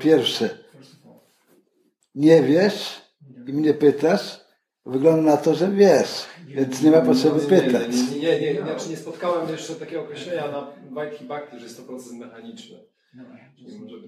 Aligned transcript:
pierwsze, 0.00 0.58
nie 2.14 2.42
wiesz 2.42 3.00
i 3.46 3.52
mnie 3.52 3.74
pytasz, 3.74 4.40
wygląda 4.86 5.30
na 5.30 5.36
to, 5.36 5.54
że 5.54 5.70
wiesz, 5.70 6.26
więc 6.46 6.82
nie 6.82 6.90
ma 6.90 7.00
potrzeby 7.00 7.40
pytać. 7.40 7.90
Nie, 8.12 8.20
nie, 8.20 8.40
nie, 8.40 8.54
nie, 8.54 8.62
znaczy 8.62 8.90
nie 8.90 8.96
spotkałem 8.96 9.48
jeszcze 9.48 9.74
takiego 9.74 10.02
określenia 10.02 10.50
na 10.50 10.72
Vaidhi 10.90 11.24
Bhakti, 11.24 11.58
że 11.58 11.64
jest 11.64 11.76
to 11.76 11.82
proces 11.82 12.12
mechaniczny. 12.12 12.78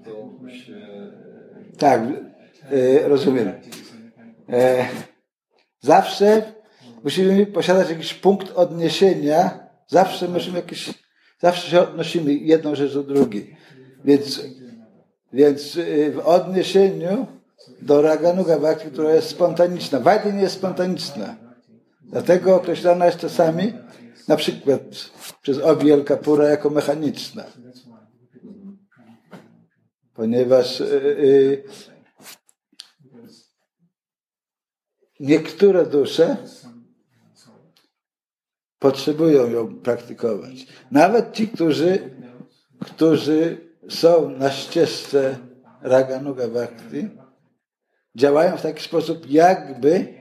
To 0.04 0.48
się... 0.50 0.74
Tak, 1.78 2.00
e, 2.70 3.08
rozumiem. 3.08 3.52
E, 4.48 4.88
zawsze 5.80 6.42
musimy 7.04 7.46
posiadać 7.46 7.90
jakiś 7.90 8.14
punkt 8.14 8.52
odniesienia, 8.52 9.68
zawsze 9.86 10.28
musimy 10.28 10.56
jakiś, 10.56 10.90
zawsze 11.38 11.70
się 11.70 11.80
odnosimy 11.80 12.34
jedną 12.34 12.74
rzecz 12.74 12.94
do 12.94 13.02
drugiej. 13.02 13.56
Więc, 14.04 14.42
więc 15.32 15.76
e, 15.76 16.10
w 16.10 16.18
odniesieniu 16.18 17.26
do 17.82 18.02
Raganuga 18.02 18.58
Bhakti, 18.58 18.90
która 18.90 19.14
jest 19.14 19.28
spontaniczna. 19.28 20.00
Wajdy 20.00 20.32
nie 20.32 20.42
jest 20.42 20.54
spontaniczna. 20.54 21.36
Dlatego 22.00 22.56
określana 22.56 23.06
jest 23.06 23.18
czasami 23.18 23.72
na 24.28 24.36
przykład 24.36 24.80
przez 25.42 25.58
Obi 25.58 26.04
Kapura 26.04 26.48
jako 26.48 26.70
mechaniczna. 26.70 27.44
Ponieważ 30.14 30.80
yy, 30.80 31.64
niektóre 35.20 35.86
dusze 35.86 36.36
potrzebują 38.78 39.50
ją 39.50 39.80
praktykować. 39.80 40.66
Nawet 40.90 41.32
ci, 41.32 41.48
którzy, 41.48 42.10
którzy 42.80 43.71
są 43.88 44.28
na 44.28 44.50
ścieżce 44.50 45.36
Raganuga 45.82 46.48
Bhakti, 46.48 47.08
działają 48.14 48.56
w 48.56 48.62
taki 48.62 48.82
sposób, 48.82 49.30
jakby, 49.30 50.14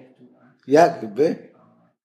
jakby 0.68 1.36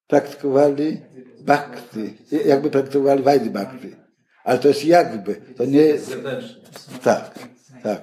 praktykowali 0.06 1.00
bhakti, 1.40 2.16
jakby 2.44 2.70
praktykowali 2.70 3.22
Vajdi 3.22 3.50
Bhakti. 3.50 3.96
Ale 4.44 4.58
to 4.58 4.68
jest 4.68 4.84
jakby, 4.84 5.34
to 5.34 5.64
nie 5.64 5.80
jest... 5.80 6.16
Tak, 7.02 7.38
tak. 7.82 8.02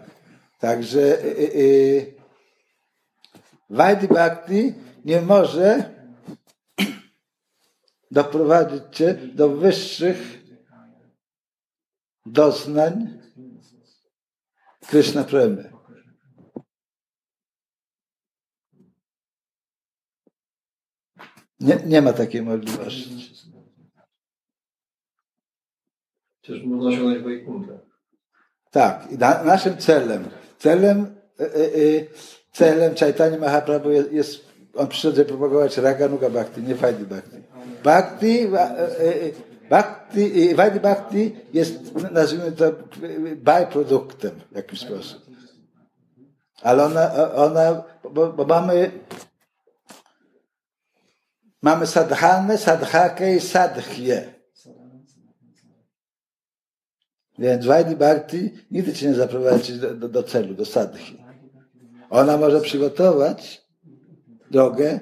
Także 0.59 0.99
y, 0.99 1.27
y, 1.27 1.55
y 1.55 2.13
Vajdi 3.69 4.07
Bhakti 4.07 4.73
nie 5.05 5.21
może 5.21 5.83
doprowadzić 8.11 8.83
cię 8.91 9.13
do 9.13 9.49
wyższych 9.49 10.42
doznań 12.25 13.19
Krishna 14.87 15.23
Premy. 15.23 15.73
Nie, 21.59 21.75
nie 21.85 22.01
ma 22.01 22.13
takiej 22.13 22.41
możliwości. 22.41 23.33
Przecież 26.41 26.63
można 26.63 26.89
osiągnąć 26.89 27.23
Wajkuntę. 27.23 27.79
Tak. 28.71 29.11
Na, 29.11 29.43
naszym 29.43 29.77
celem, 29.77 30.29
celem, 30.59 31.15
y, 31.39 31.43
y, 31.57 32.09
celem 32.51 32.95
Chaitanya 32.95 33.37
Mahaprabhu 33.37 33.91
jest, 33.91 34.11
jest 34.11 34.53
on 34.73 34.87
przyszedł 34.87 35.25
propagować 35.25 35.77
Raganuga 35.77 36.29
Bhakti, 36.29 36.61
nie 36.63 36.75
Vaidhi 36.75 37.05
Bhakti. 37.05 37.37
Bhakti, 37.83 38.47
Bhakti, 39.73 40.55
Vaidhi 40.55 40.79
Bhakti 40.79 41.35
jest, 41.53 41.73
nazwijmy 42.11 42.51
to, 42.51 42.71
byproduktem 43.35 44.31
w 44.51 44.55
jakiś 44.55 44.79
sposób. 44.79 45.21
Ale 46.61 46.85
ona, 46.85 47.33
ona 47.35 47.83
bo, 48.11 48.33
bo 48.33 48.45
mamy 48.45 48.91
Mamy 51.63 51.87
sadhanę, 51.87 52.57
sadhakę 52.57 53.35
i 53.35 53.39
sadhję. 53.39 54.33
Więc 57.39 57.65
Vajdi 57.65 57.95
Bhakti 57.95 58.51
nigdy 58.71 58.93
cię 58.93 59.07
nie 59.07 59.15
zaprowadzi 59.15 59.79
do, 59.79 59.95
do, 59.95 60.09
do 60.09 60.23
celu, 60.23 60.53
do 60.53 60.65
sadhi. 60.65 61.23
Ona 62.09 62.37
może 62.37 62.61
przygotować 62.61 63.61
drogę 64.51 64.99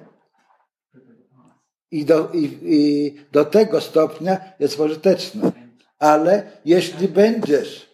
i 1.91 2.06
do, 2.06 2.29
i, 2.34 2.59
i 2.63 3.16
do 3.31 3.46
tego 3.46 3.81
stopnia 3.81 4.38
jest 4.59 4.78
pożyteczna. 4.78 5.52
Ale 6.00 6.44
jeśli 6.66 7.07
będziesz 7.07 7.91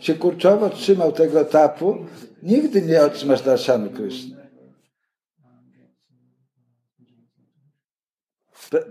się 0.00 0.14
kurczowo 0.14 0.70
trzymał 0.70 1.12
tego 1.12 1.40
etapu, 1.40 2.06
nigdy 2.42 2.82
nie 2.82 3.02
otrzymasz 3.02 3.42
darszanu 3.42 3.90
Kryszny. 3.90 4.42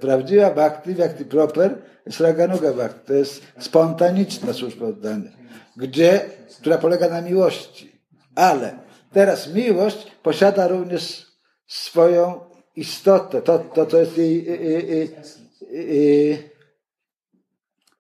Prawdziwa 0.02 0.52
bhakti, 0.52 0.96
bhakti 0.96 1.26
proper, 1.26 1.82
jest 2.06 2.20
raganuga 2.20 2.74
bhakti. 2.74 3.08
To 3.08 3.14
jest 3.14 3.44
spontaniczna 3.60 4.54
służba 4.54 4.86
oddania, 4.86 5.32
gdzie, 5.78 6.30
która 6.60 6.78
polega 6.78 7.10
na 7.10 7.22
miłości. 7.22 7.92
Ale 8.36 8.80
teraz 9.12 9.54
miłość 9.54 10.12
posiada 10.24 10.68
również 10.68 11.26
swoją 11.68 12.51
istotę. 12.76 13.42
To, 13.42 13.60
to, 13.60 13.86
to 13.86 13.98
jest 13.98 14.18
jej, 14.18 14.46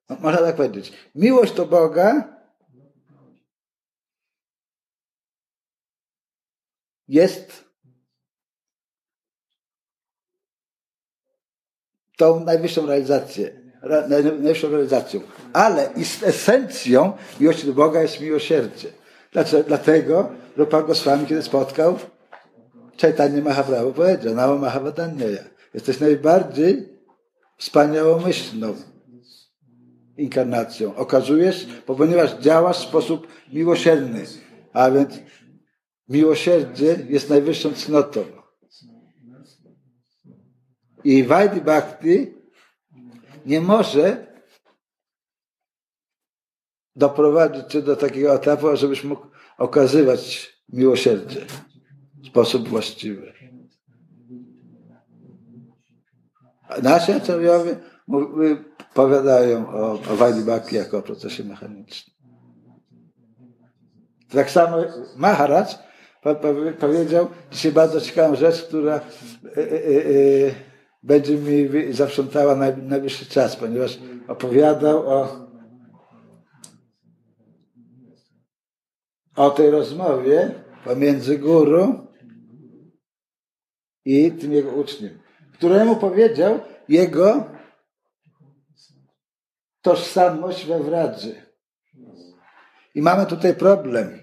no, 0.10 0.18
można 0.20 0.42
tak 0.42 0.56
powiedzieć. 0.56 0.94
Miłość 1.16 1.54
do 1.54 1.66
Boga 1.66 2.40
jest 7.08 7.66
tą 12.18 12.40
najwyższą 12.40 12.86
realizację, 12.86 13.62
najwyższą 14.10 14.70
realizacją. 14.70 15.22
Ale 15.54 15.90
esencją 16.24 17.18
miłości 17.40 17.68
do 17.68 17.74
Boga 17.74 18.02
jest 18.02 18.22
miłosierdzie. 18.22 18.88
Dlaczego? 19.32 19.64
Dlatego 19.64 20.32
Rupa 20.58 20.82
Goswami, 20.82 21.28
kiedy 21.28 21.44
spotkał 21.44 22.00
Chaitanya 22.98 23.42
Mahaprabhu, 23.42 23.94
powiedział, 23.94 24.36
Namo 24.36 24.58
Mahavadanyaja, 24.58 25.44
jesteś 25.74 26.00
najbardziej 26.00 26.90
wspaniałomyślną 27.58 28.76
inkarnacją. 30.18 30.96
Okazujesz, 30.96 31.68
ponieważ 31.86 32.40
działasz 32.40 32.80
w 32.80 32.88
sposób 32.90 33.28
miłosierny. 33.54 34.26
A 34.74 34.92
więc 34.92 35.20
miłosierdzie 36.10 37.06
jest 37.10 37.30
najwyższą 37.30 37.74
cnotą. 37.74 38.24
I 41.04 41.24
Vaidhi 41.24 41.62
Bhakti 41.62 42.34
nie 43.46 43.62
może 43.62 44.28
doprowadzić 46.96 47.66
cię 47.68 47.82
do 47.82 47.96
takiego 47.96 48.36
etapu, 48.36 48.76
żebyś 48.76 49.04
mógł 49.04 49.28
okazywać 49.58 50.54
miłosierdzie 50.70 51.46
sposób 52.28 52.70
właściwy. 52.70 53.34
Nasi 56.84 57.12
acharyowie 57.12 57.76
powiadają 58.94 59.70
o, 59.70 59.92
o 59.92 60.16
Vaidhi 60.16 60.42
Bhakti 60.42 60.76
jako 60.76 60.98
o 60.98 61.02
procesie 61.02 61.44
mechanicznym. 61.44 62.16
Tak 64.30 64.52
samo 64.52 64.78
Maharaj 65.16 65.66
powiedział 66.80 67.28
dzisiaj 67.52 67.72
bardzo 67.72 68.02
ciekawą 68.02 68.36
rzecz, 68.36 68.64
która 68.64 68.96
e, 68.96 69.02
e, 69.58 69.66
e, 69.66 70.52
będzie 71.04 71.38
mi 71.38 71.94
zaprzątała 71.94 72.56
najwyższy 72.78 73.26
czas, 73.26 73.56
ponieważ 73.56 74.00
opowiadał 74.28 75.10
o, 75.10 75.48
o 79.36 79.50
tej 79.50 79.72
rozmowie 79.72 80.52
pomiędzy 80.86 81.38
guru 81.38 82.11
i 84.06 84.32
tym 84.32 84.54
jego 84.54 84.72
uczniem, 84.72 85.20
któremu 85.54 85.96
powiedział 85.96 86.60
jego 86.90 87.46
tożsamość 89.82 90.66
we 90.66 90.80
wradzy. 90.84 91.36
I 92.96 93.02
mamy 93.02 93.26
tutaj 93.26 93.56
problem. 93.56 94.20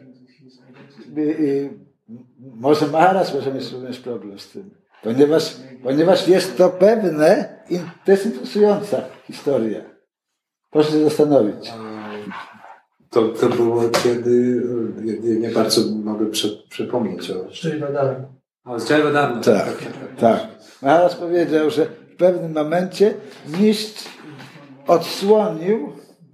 Może 2.38 2.86
Maharas 2.86 3.34
może 3.34 3.54
mieć 3.54 3.72
również 3.72 4.00
problem 4.00 4.38
z 4.38 4.48
tym. 4.48 4.70
Ponieważ, 5.02 5.56
ponieważ 5.82 6.28
jest 6.28 6.56
to 6.56 6.68
pewne, 6.68 7.60
to 8.04 8.10
jest 8.10 8.26
interesująca 8.26 9.02
historia. 9.26 9.80
Proszę 10.70 10.90
się 10.90 11.04
zastanowić. 11.04 11.72
To, 13.10 13.28
to 13.28 13.48
było 13.48 13.88
kiedy, 13.88 14.62
nie, 15.02 15.40
nie 15.40 15.50
bardzo 15.50 15.80
mogę 15.96 16.26
prze, 16.26 16.48
przypomnieć 16.70 17.30
o... 17.30 17.50
Szczęść 17.50 17.78
badany. 17.78 18.37
O, 18.68 18.78
z. 18.80 18.88
Tak, 19.44 19.44
tak. 19.44 20.16
tak. 20.20 20.48
Maharaj 20.82 21.16
powiedział, 21.16 21.70
że 21.70 21.86
w 21.86 22.16
pewnym 22.16 22.52
momencie 22.52 23.14
mistrz 23.46 24.08
odsłonił 24.86 25.92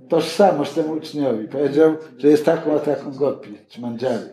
tożsamość 0.08 0.72
temu 0.72 0.92
uczniowi. 0.92 1.48
Powiedział, 1.48 1.96
że 2.18 2.28
jest 2.28 2.44
taką 2.44 2.76
a 2.76 2.78
taką 2.78 3.12
gopi, 3.12 3.58
czy 3.68 3.80
mandziari. 3.80 4.28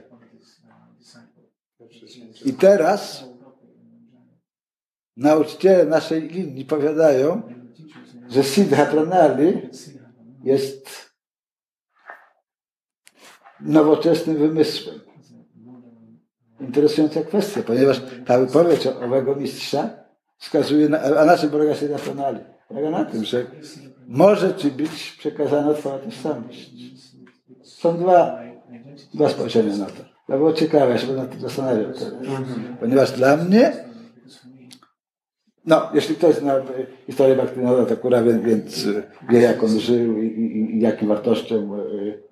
I 2.46 2.54
teraz 2.54 3.26
nauczyciele 5.18 5.86
naszej 5.86 6.22
linii 6.22 6.66
powiadają, 6.66 7.42
że 8.30 8.44
Siddha 8.44 8.86
Pranali 8.86 9.70
jest 10.44 11.12
nowoczesnym 13.60 14.38
wymysłem. 14.38 15.11
Interesująca 16.62 17.22
kwestia, 17.22 17.64
ponieważ 17.64 18.02
ta 18.26 18.40
wypowiedź 18.40 18.88
owego 18.88 19.36
mistrza 19.36 19.90
wskazuje 20.38 20.90
na, 20.90 21.02
a 21.02 21.26
na 21.26 21.38
czym 21.38 21.50
polega 21.50 21.76
Siddha 21.76 21.98
Pranali? 21.98 22.40
Polega 22.68 22.90
na 22.90 23.06
tym, 23.06 23.24
że 23.24 23.46
może 24.08 24.56
ci 24.56 24.72
być 24.72 25.16
przekazana 25.20 25.74
twoja 25.74 25.98
tożsamość. 25.98 26.72
Są 27.64 27.98
dwa, 27.98 28.40
dwa 29.14 29.30
spojrzenia 29.30 29.78
na 29.78 29.86
to. 29.86 30.04
To 30.28 30.38
było 30.38 30.54
ciekawe, 30.54 30.92
ja 30.92 30.98
się 30.98 31.14
nad 31.14 31.32
tym 31.32 31.40
zastanawiał 31.40 31.94
teraz. 31.94 32.14
Ponieważ 32.80 33.12
dla 33.12 33.38
mnie, 33.38 33.74
no, 35.66 35.90
jeśli 35.94 36.16
ktoś 36.16 36.36
zna 36.36 36.54
historię 37.08 37.36
Baktynoda 37.36 37.86
Takura, 37.86 38.24
więc, 38.24 38.44
więc 38.44 38.88
wie, 39.30 39.42
jak 39.42 39.64
on 39.64 39.80
żył 39.80 40.22
i, 40.22 40.26
i, 40.26 40.76
i 40.76 40.82
jakim 40.82 41.08
wartościom 41.08 41.80
y, 41.80 42.24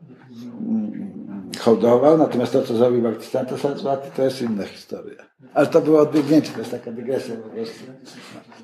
hołdował, 1.59 2.17
natomiast 2.17 2.53
to, 2.53 2.61
co 2.61 2.75
zrobił 2.75 3.01
Bhaktisiddhanta 3.01 3.57
Saraswati, 3.57 4.11
to 4.15 4.23
jest 4.23 4.41
inna 4.41 4.63
historia. 4.63 5.29
Ale 5.53 5.67
to 5.67 5.81
było 5.81 5.99
odbiegnięcie, 5.99 6.51
to 6.51 6.59
jest 6.59 6.71
taka 6.71 6.91
dygresja 6.91 7.35
po 7.35 7.49
prostu. 7.49 7.83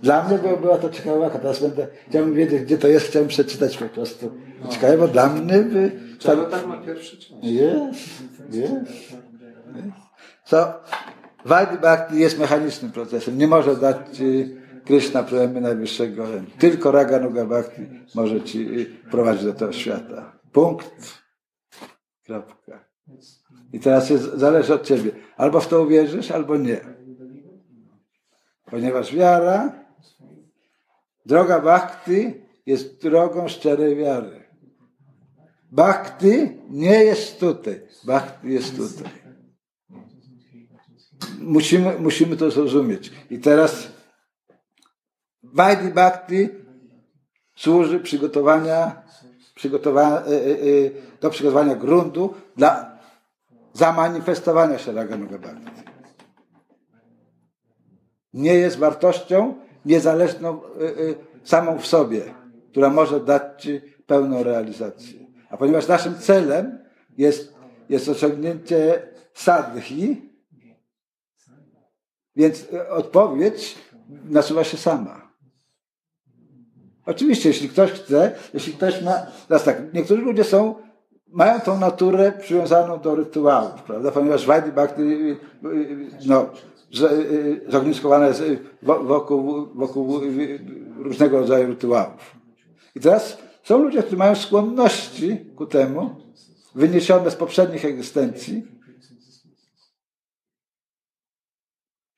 Dla 0.03 0.24
mnie 0.24 0.38
było, 0.38 0.57
była 0.57 0.77
to 0.77 0.89
ciekawa 0.89 1.30
teraz 1.30 1.62
będę, 1.62 1.88
chciałbym 2.09 2.33
wiedzieć, 2.33 2.63
gdzie 2.63 2.77
to 2.77 2.88
jest, 2.88 3.07
chciałbym 3.07 3.30
przeczytać 3.30 3.77
po 3.77 3.86
prostu. 3.86 4.31
Ciekawe, 4.69 4.97
bo 4.97 5.07
dla 5.07 5.30
mnie... 5.30 5.59
By, 5.59 5.92
to, 6.19 6.36
tak 6.36 6.68
ma 6.68 6.77
pierwszy 6.77 7.18
część. 7.18 7.44
Jest, 7.44 8.00
jest. 8.51 9.15
Co? 10.45 10.74
Vaidhi 11.45 11.77
Bhakti 11.77 12.19
jest 12.19 12.39
mechanicznym 12.39 12.92
procesem. 12.92 13.38
Nie 13.38 13.47
może 13.47 13.75
dać 13.75 13.97
ci 14.13 14.56
Krishna 14.86 15.24
premii 15.24 15.62
najwyższego. 15.62 16.25
Tylko 16.59 16.92
Raga 16.92 17.19
Nuga 17.19 17.45
Bhakti 17.45 17.81
może 18.15 18.42
ci 18.42 18.86
prowadzić 19.12 19.45
do 19.45 19.53
tego 19.53 19.71
świata. 19.71 20.39
Punkt. 20.51 21.24
Kropka. 22.25 22.85
I 23.74 23.80
teraz 23.80 24.10
jest, 24.10 24.24
zależy 24.24 24.74
od 24.74 24.84
ciebie. 24.84 25.12
Albo 25.38 25.60
w 25.60 25.68
to 25.68 25.81
uwierzysz, 25.81 26.31
albo 26.31 26.57
nie. 26.57 26.80
Ponieważ 28.66 29.16
wiara, 29.16 29.86
droga 31.25 31.60
bhakti 31.60 32.34
jest 32.66 33.02
drogą 33.02 33.48
szczerej 33.48 33.96
wiary. 33.96 34.44
Bhakti 35.72 36.62
nie 36.69 37.04
jest 37.04 37.40
tutaj. 37.40 37.81
Bhakti 38.06 38.50
jest 38.50 38.78
tutaj. 38.78 39.12
Musimy, 41.40 42.00
musimy 42.00 42.38
to 42.38 42.52
zrozumieć. 42.52 43.12
I 43.30 43.40
teraz 43.40 43.88
Vaidhi 45.44 45.90
Bhakti 45.90 46.50
służy 47.56 48.00
przygotowania, 48.00 49.04
przygotowania, 49.56 50.22
e, 50.22 50.25
e, 50.25 50.52
e, 50.52 50.92
do 51.22 51.30
przygotowania 51.30 51.75
gruntu 51.75 52.34
dla 52.57 52.94
zamanifestowania 53.75 54.77
się 54.77 54.92
Raganuga 54.92 55.38
Bhakti. 55.38 55.72
Nie 58.33 58.54
jest 58.54 58.77
wartością 58.77 59.56
niezależną 59.86 60.62
samą 61.44 61.80
w 61.80 61.88
sobie, 61.88 62.22
która 62.72 62.89
może 62.89 63.19
dać 63.19 63.63
Ci 63.63 63.81
pełną 64.06 64.44
realizację. 64.44 65.19
A 65.50 65.57
ponieważ 65.57 65.88
naszym 65.88 66.19
celem 66.19 66.80
jest, 67.18 67.54
jest 67.89 68.10
osiągnięcie 68.10 69.07
sadhi, 69.33 70.31
więc 72.36 72.68
odpowiedź 72.89 73.78
nasuwa 74.30 74.63
się 74.63 74.78
sama. 74.78 75.31
Oczywiście, 77.06 77.50
jeśli 77.50 77.69
ktoś 77.69 77.92
chce, 77.92 78.36
jeśli 78.54 78.74
ktoś 78.74 79.01
ma. 79.01 79.13
Teraz 79.48 79.63
tak, 79.63 79.94
niektórzy 79.94 80.21
ludzie 80.21 80.44
są, 80.44 80.75
mają 81.36 81.60
tą 81.60 81.80
naturę 81.80 82.32
przywiązaną 82.32 83.00
do 83.00 83.16
rytuałów, 83.16 83.84
prawda? 83.84 84.12
Ponieważ 84.12 84.46
Vaidhi 84.46 84.72
Bhakti 84.72 85.02
no, 86.26 86.50
zogniskowane 87.68 88.28
jest 88.28 88.44
wokół, 88.82 89.68
wokół 89.74 90.22
różnego 90.98 91.40
rodzaju 91.40 91.68
rytuałów. 91.68 92.36
I 92.96 93.00
teraz 93.00 93.38
są 93.64 93.78
ludzie, 93.78 94.00
którzy 94.00 94.18
mają 94.18 94.36
skłonności 94.36 95.46
ku 95.56 95.66
temu, 95.66 96.16
wyniesione 96.76 97.32
z 97.32 97.36
poprzednich 97.36 97.86
egzystencji. 97.86 98.68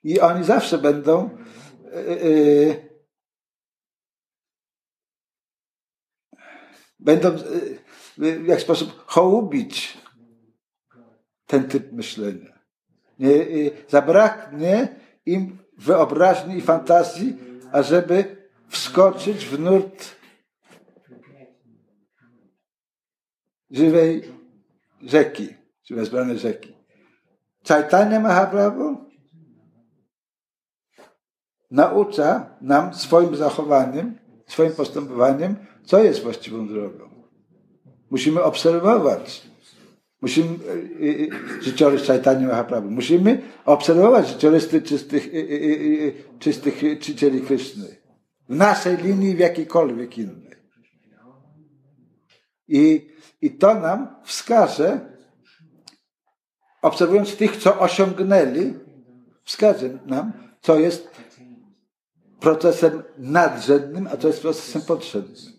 I 0.04 0.20
oni 0.20 0.44
zawsze 0.44 0.78
będą 0.78 1.30
będą 7.00 7.31
w 8.18 8.48
jakiś 8.48 8.64
sposób 8.64 9.04
hołubić 9.06 9.98
ten 11.46 11.68
typ 11.68 11.92
myślenia. 11.92 12.60
Nie, 13.19 13.46
zabraknie 13.90 14.96
im 15.25 15.58
wyobraźni 15.78 16.58
i 16.58 16.62
fantazji, 16.62 17.38
ażeby 17.72 18.48
wskoczyć 18.68 19.46
w 19.46 19.60
nurt 19.60 20.16
żywej 23.72 24.31
rzeki, 25.02 25.50
czy 25.84 25.96
wezbranej 25.96 26.40
rzeki. 26.40 26.74
Chaitanya 27.68 28.20
Mahaprabhu 28.20 28.98
naucza 31.72 32.58
nam 32.62 32.94
swoim 32.94 33.36
zachowaniem, 33.36 34.20
swoim 34.48 34.74
postępowaniem, 34.74 35.56
co 35.84 36.04
jest 36.04 36.24
właściwą 36.24 36.68
drogą. 36.68 37.26
Musimy 38.09 38.44
obserwować. 38.44 39.48
Musimy 40.21 40.50
y, 41.01 41.30
życiorys 41.62 42.07
Chaitanya 42.07 42.48
Mahaprabhu. 42.48 42.92
Musimy 42.92 43.42
obserwować 43.65 44.27
życiorysy 44.27 44.82
czystych, 44.82 45.29
czystych 46.39 46.82
czcieli 47.00 47.41
Kryszny. 47.41 47.96
W 48.50 48.55
naszej 48.55 48.98
linii, 48.98 49.36
w 49.36 49.39
jakiejkolwiek 49.39 50.17
innej. 50.17 50.58
I 52.67 53.17
i 53.41 53.51
to 53.51 53.74
nam 53.74 54.15
wskaże, 54.24 55.00
obserwując 56.82 57.36
tych, 57.36 57.58
co 57.58 57.79
osiągnęli, 57.79 58.74
wskaże 59.43 59.89
nam, 60.05 60.34
co 60.62 60.79
jest 60.79 61.10
procesem 62.39 63.03
nadrzędnym, 63.17 64.08
a 64.08 64.17
co 64.17 64.27
jest 64.27 64.41
procesem 64.41 64.82
podrzędnym. 64.82 65.57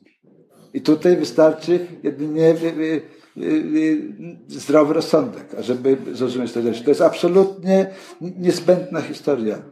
I 0.79 0.81
tutaj 0.81 1.17
wystarczy 1.17 1.87
jedynie 2.03 2.51
y, 2.51 3.03
y, 3.37 3.43
y, 3.43 4.03
zdrowy 4.49 4.95
rozsądek, 4.95 5.55
ażeby 5.59 5.97
zrozumieć 6.13 6.53
te 6.53 6.63
rzeczy. 6.63 6.85
To 6.85 6.91
jest 6.91 7.01
absolutnie 7.01 7.91
niezbędna 8.21 9.01
historia. 9.01 9.63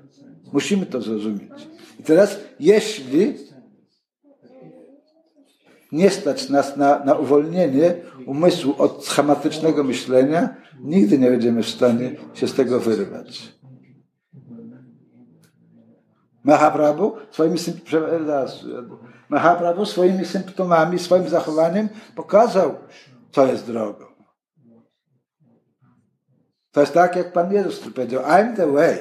Musimy 0.52 0.86
to 0.86 1.00
zrozumieć. 1.00 1.68
I 2.00 2.02
teraz, 2.02 2.40
jeśli 2.60 3.34
nie 5.92 6.10
stać 6.10 6.48
nas 6.48 6.76
na, 6.76 7.04
na 7.04 7.14
uwolnienie 7.14 7.94
umysłu 8.26 8.74
od 8.78 9.04
schematycznego 9.04 9.84
myślenia, 9.84 10.56
nigdy 10.80 11.18
nie 11.18 11.30
będziemy 11.30 11.62
w 11.62 11.68
stanie 11.68 12.16
się 12.34 12.48
z 12.48 12.54
tego 12.54 12.80
wyrwać. 12.80 13.52
Mahaprabhu 16.46 17.16
swoimi, 17.30 17.58
Mahaprabhu 19.28 19.86
swoimi 19.86 20.24
symptomami, 20.24 20.98
swoim 20.98 21.28
zachowaniem 21.28 21.88
pokazał, 22.14 22.74
co 23.30 23.46
jest 23.46 23.66
drogą. 23.66 24.04
To 26.72 26.80
jest 26.80 26.94
tak, 26.94 27.16
jak 27.16 27.32
Pan 27.32 27.52
Jezus 27.52 27.78
powiedział, 27.78 28.22
I'm 28.22 28.56
the 28.56 28.72
way. 28.72 28.98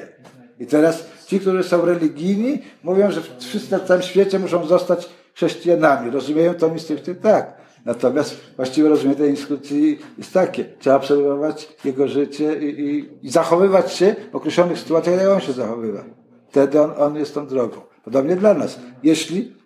I 0.58 0.66
teraz 0.66 1.06
ci, 1.26 1.40
którzy 1.40 1.64
są 1.64 1.84
religijni, 1.84 2.62
mówią, 2.82 3.10
że 3.10 3.20
wszyscy 3.38 3.72
na 3.72 3.80
całym 3.80 4.02
świecie 4.02 4.38
muszą 4.38 4.66
zostać 4.66 5.08
chrześcijanami. 5.34 6.10
Rozumieją 6.10 6.54
to 6.54 6.66
instynkty? 6.66 7.14
Tak. 7.14 7.56
Natomiast 7.84 8.36
właściwe 8.56 8.88
rozumienie 8.88 9.16
tej 9.16 9.30
instytucji 9.30 9.98
jest 10.18 10.32
takie. 10.32 10.64
Trzeba 10.78 10.96
obserwować 10.96 11.68
jego 11.84 12.08
życie 12.08 12.58
i, 12.58 12.80
i, 12.80 13.08
i 13.26 13.30
zachowywać 13.30 13.92
się 13.92 14.16
w 14.32 14.36
określonych 14.36 14.78
sytuacjach, 14.78 15.20
jak 15.20 15.28
on 15.28 15.40
się 15.40 15.52
zachowywa. 15.52 16.25
Wtedy 16.56 16.80
on, 16.80 16.90
on 17.02 17.16
jest 17.16 17.34
tą 17.34 17.46
drogą. 17.46 17.80
Podobnie 18.04 18.36
dla 18.36 18.54
nas. 18.54 18.78
Jeśli 19.02 19.56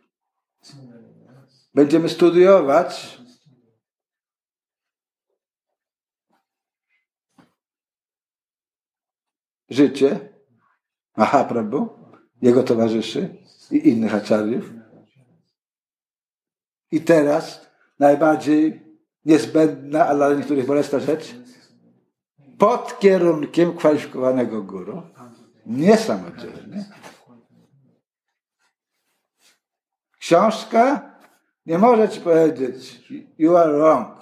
będziemy 1.75 2.09
studiować 2.09 3.19
życie 9.69 10.29
Mahaprabhu, 11.17 11.89
jego 12.43 12.63
towarzyszy 12.63 13.37
i 13.71 13.89
innych 13.89 14.15
aczariów, 14.15 14.71
i 16.91 17.01
teraz 17.01 17.67
najbardziej 17.99 18.83
niezbędna, 19.25 20.07
ale 20.07 20.19
dla 20.19 20.39
niektórych 20.39 20.67
bolesna 20.67 20.99
rzecz. 20.99 21.35
pod 22.59 22.99
kierunkiem 22.99 23.77
kwalifikowanego 23.77 24.63
guru, 24.63 25.03
nie 25.67 25.97
samodzielnie. 25.97 26.85
Książka 30.19 31.11
nie 31.67 31.79
może 31.79 32.09
ci 32.09 32.21
powiedzieć, 32.21 33.01
you 33.39 33.57
are 33.57 33.73
wrong. 33.73 34.21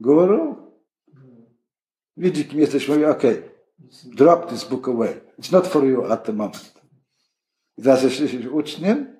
Guru 0.00 0.56
widzi, 2.16 2.44
kim 2.44 2.60
jesteś, 2.60 2.88
mówi, 2.88 3.04
ok, 3.04 3.22
drop 4.04 4.50
this 4.50 4.64
book 4.64 4.88
away. 4.88 5.20
It's 5.38 5.52
not 5.52 5.66
for 5.66 5.84
you 5.84 6.12
at 6.12 6.24
the 6.24 6.32
moment. 6.32 6.80
I 7.78 7.82
teraz 7.82 8.02
jesteś 8.02 8.46
uczniem, 8.46 9.16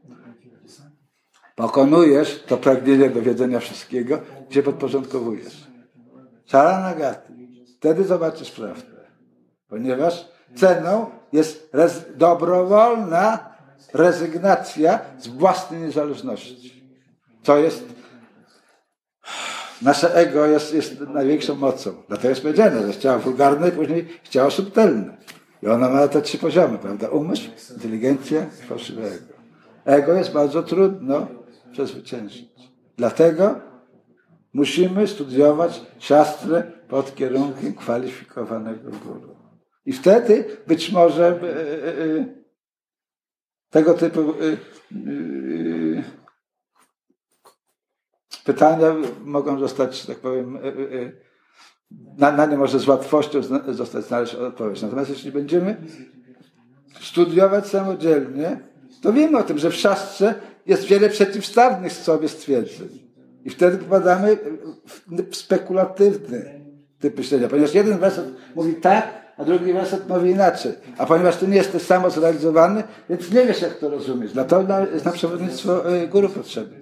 pokonujesz 1.57 2.43
to 2.43 2.57
pragnienie 2.57 3.11
do 3.11 3.23
wiedzenia 3.23 3.61
wszystkiego, 3.61 4.21
gdzie 4.51 4.63
podporządkowujesz. 4.63 5.67
Charanagati. 6.49 7.40
Wtedy 7.81 8.05
zobaczysz 8.05 8.51
prawdę. 8.51 9.01
Ponieważ 9.69 10.29
ceną 10.57 11.07
jest 11.33 11.71
rez 11.73 12.05
dobrowolna 12.17 13.55
rezygnacja 13.95 14.99
z 15.19 15.29
własnej 15.29 15.81
niezależności. 15.81 16.85
Co 17.43 17.59
jest 17.59 17.85
nasze 19.83 20.15
ego 20.15 20.47
jest, 20.47 20.75
jest 20.75 21.01
największą 21.01 21.55
mocą. 21.55 22.03
Dlatego 22.09 22.29
jest 22.29 22.43
powiedziane, 22.43 22.93
że 22.93 22.99
ciało 22.99 23.19
wulgarne 23.19 23.69
i 23.69 23.73
później 23.73 24.09
ciało 24.31 24.51
subtelne. 24.51 25.17
I 25.63 25.67
ona 25.67 25.89
ma 25.89 26.09
te 26.09 26.23
trzy 26.23 26.39
poziomy, 26.39 26.79
prawda? 26.79 27.09
Umysł, 27.09 27.51
inteligencja, 27.75 28.47
fałszywe 28.69 29.03
ego. 29.07 29.35
Ego 29.85 30.13
jest 30.13 30.33
bardzo 30.33 30.63
trudno 30.63 31.27
przezwyciężyć. 31.73 32.49
Dlatego 32.97 33.55
musimy 34.53 35.07
studiować 35.07 35.81
siostrę 35.99 36.80
pod 36.91 37.15
kierunkiem 37.15 37.75
kwalifikowanego 37.75 38.91
guru. 38.91 39.37
I 39.87 39.93
wtedy 39.93 40.45
być 40.67 40.93
może 40.93 41.27
e, 41.27 41.57
e, 41.87 42.19
e, 42.19 42.27
tego 43.71 43.95
typu 43.95 44.35
pytania 48.45 48.95
mogą 49.25 49.59
zostać, 49.59 50.07
tak 50.07 50.19
powiem, 50.19 50.59
na, 52.19 52.33
na 52.33 52.47
nie 52.47 52.57
może 52.57 52.79
z 52.79 52.89
łatwością 52.89 53.41
zostać 53.69 54.05
znaleźć 54.05 54.35
odpowiedź. 54.35 54.83
Natomiast 54.83 55.11
jeśli 55.11 55.33
będziemy 55.33 55.77
studiować 57.01 57.67
samodzielnie, 57.67 58.61
to 59.03 59.13
wiemy 59.13 59.39
o 59.39 59.43
tym, 59.43 59.59
że 59.59 59.71
w 59.71 59.75
szastrze 59.75 60.35
jest 60.67 60.85
wiele 60.85 61.09
przeciwstawnych 61.09 61.93
sobie 61.93 62.29
stwierdzeń. 62.29 63.11
I 63.45 63.51
wtedy 63.51 63.79
popadamy 63.79 64.39
w 65.31 65.37
spekulatywny 65.37 66.60
typ 67.01 67.19
myślenia, 67.19 67.49
ponieważ 67.49 67.75
jeden 67.75 67.99
werset 67.99 68.27
mówi 68.55 68.75
tak, 68.75 69.21
a 69.37 69.45
drugi 69.45 69.73
werset 69.73 70.09
mówi 70.09 70.31
inaczej. 70.31 70.73
A 70.99 71.07
ponieważ 71.07 71.37
ty 71.37 71.49
nie 71.49 71.57
jesteś 71.57 71.83
samo 71.83 72.11
zrealizowany, 72.11 72.83
więc 73.11 73.31
nie 73.31 73.47
wiesz, 73.47 73.63
jak 73.63 73.75
to 73.75 73.91
rozumieć. 73.91 74.33
Dlatego 74.33 74.79
jest 74.93 75.05
na 75.05 75.13
przewodnictwo 75.13 75.95
y, 75.95 76.09
guru 76.09 76.29
potrzebne. 76.29 76.77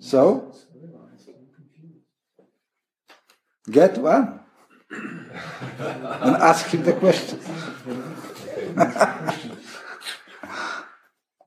So, 0.00 0.40
get 3.68 3.98
one 3.98 4.38
and 6.20 6.36
ask 6.36 6.66
him 6.66 6.82
the 6.82 6.92
question. 6.92 7.38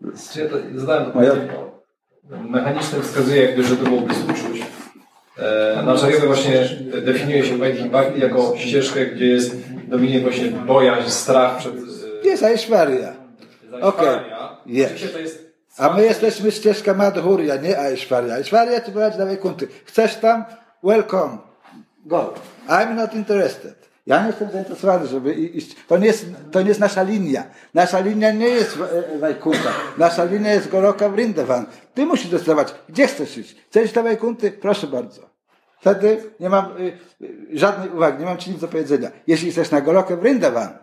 To 0.01 0.79
zadałem 0.79 1.11
to 1.11 1.19
pytanie. 1.19 1.53
Mechanicznym 2.49 3.01
wskazuje, 3.01 3.43
jakby, 3.43 3.63
że 3.63 3.77
to 3.77 3.83
byłoby 3.83 4.13
współczuć. 4.13 4.63
E, 5.37 5.83
Naczeliowy 5.85 6.27
właśnie 6.27 6.69
definiuje 7.05 7.45
się 7.45 7.57
Vaidhi 7.57 7.89
Bhakti 7.89 8.21
jako 8.21 8.53
ścieżkę, 8.57 9.05
gdzie 9.05 9.25
jest 9.25 9.55
dominuje 9.87 10.19
właśnie 10.19 10.45
bojaźń, 10.45 11.09
strach 11.09 11.57
przed... 11.57 11.73
E, 12.23 12.27
jest 12.27 12.43
Aishwarya. 12.43 13.13
Okej. 13.81 14.09
Okay. 14.09 15.33
A 15.77 15.93
my 15.93 16.03
jesteśmy 16.03 16.51
ścieżka 16.51 16.93
Madhurya, 16.93 17.55
nie 17.61 17.79
Aishwarya. 17.79 18.33
Aishwarya 18.33 18.81
ci 18.81 18.91
prowadzi 18.91 19.17
do 19.17 19.25
Wajkunty. 19.25 19.67
Chcesz 19.85 20.15
tam? 20.15 20.45
Welcome. 20.83 21.37
Go. 22.05 22.33
I'm 22.67 22.95
not 22.95 23.13
interested. 23.13 23.82
Ja 24.05 24.21
nie 24.21 24.27
jestem 24.27 24.51
zainteresowany, 24.51 25.07
żeby 25.07 25.33
iść. 25.33 25.75
To 25.87 25.97
nie 25.97 26.07
jest, 26.07 26.25
to 26.51 26.61
nie 26.61 26.67
jest 26.67 26.79
nasza 26.79 27.03
linia. 27.03 27.43
Nasza 27.73 27.99
linia 27.99 28.31
nie 28.31 28.49
jest 28.49 28.77
Wajkunta. 29.19 29.69
Nasza 29.97 30.23
linia 30.23 30.53
jest 30.53 30.69
Goroka 30.69 31.09
Vrindavan. 31.09 31.65
Ty 31.93 32.05
musisz 32.05 32.27
decydować, 32.27 32.75
gdzie 32.89 33.07
chcesz 33.07 33.37
iść. 33.37 33.55
Chcesz 33.69 33.85
iść 33.85 33.93
do 33.93 34.03
Wajkunty? 34.03 34.51
Proszę 34.51 34.87
bardzo. 34.87 35.29
Wtedy 35.79 36.23
nie 36.39 36.49
mam 36.49 36.77
y, 36.77 36.97
y, 37.21 37.47
żadnej 37.53 37.89
uwagi, 37.89 38.19
nie 38.19 38.25
mam 38.25 38.37
ci 38.37 38.51
nic 38.51 38.59
do 38.59 38.67
powiedzenia. 38.67 39.11
Jeśli 39.27 39.51
chcesz 39.51 39.71
na 39.71 39.81
Gorokę 39.81 40.17
Vrindavan, 40.17 40.77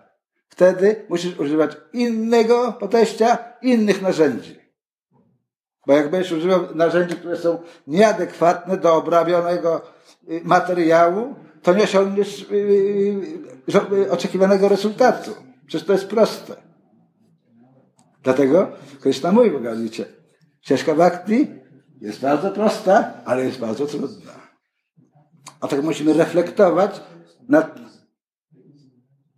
wtedy 0.48 1.04
musisz 1.08 1.38
używać 1.38 1.76
innego 1.92 2.72
podejścia, 2.72 3.38
innych 3.62 4.02
narzędzi. 4.02 4.60
Bo 5.86 5.92
jak 5.92 6.10
będziesz 6.10 6.32
używał 6.32 6.74
narzędzi, 6.74 7.16
które 7.16 7.36
są 7.36 7.58
nieadekwatne 7.86 8.76
do 8.76 8.94
obrabionego 8.94 9.82
y, 10.30 10.40
materiału, 10.44 11.34
to 11.62 11.74
nie 11.74 11.84
osiągniesz 11.84 12.46
oczekiwanego 14.10 14.68
rezultatu. 14.68 15.30
Przecież 15.66 15.86
to 15.86 15.92
jest 15.92 16.06
proste. 16.06 16.56
Dlatego 18.22 18.72
Krishna 19.00 19.32
mówi 19.32 19.50
w 19.50 19.62
Galicie, 19.62 20.04
ścieżka 20.60 20.94
bhakti 20.94 21.46
jest 22.00 22.20
bardzo 22.20 22.50
prosta, 22.50 23.12
ale 23.24 23.44
jest 23.44 23.58
bardzo 23.58 23.86
trudna. 23.86 24.32
A 25.60 25.68
tak 25.68 25.82
musimy 25.82 26.12
reflektować 26.12 27.00
nad 27.48 27.78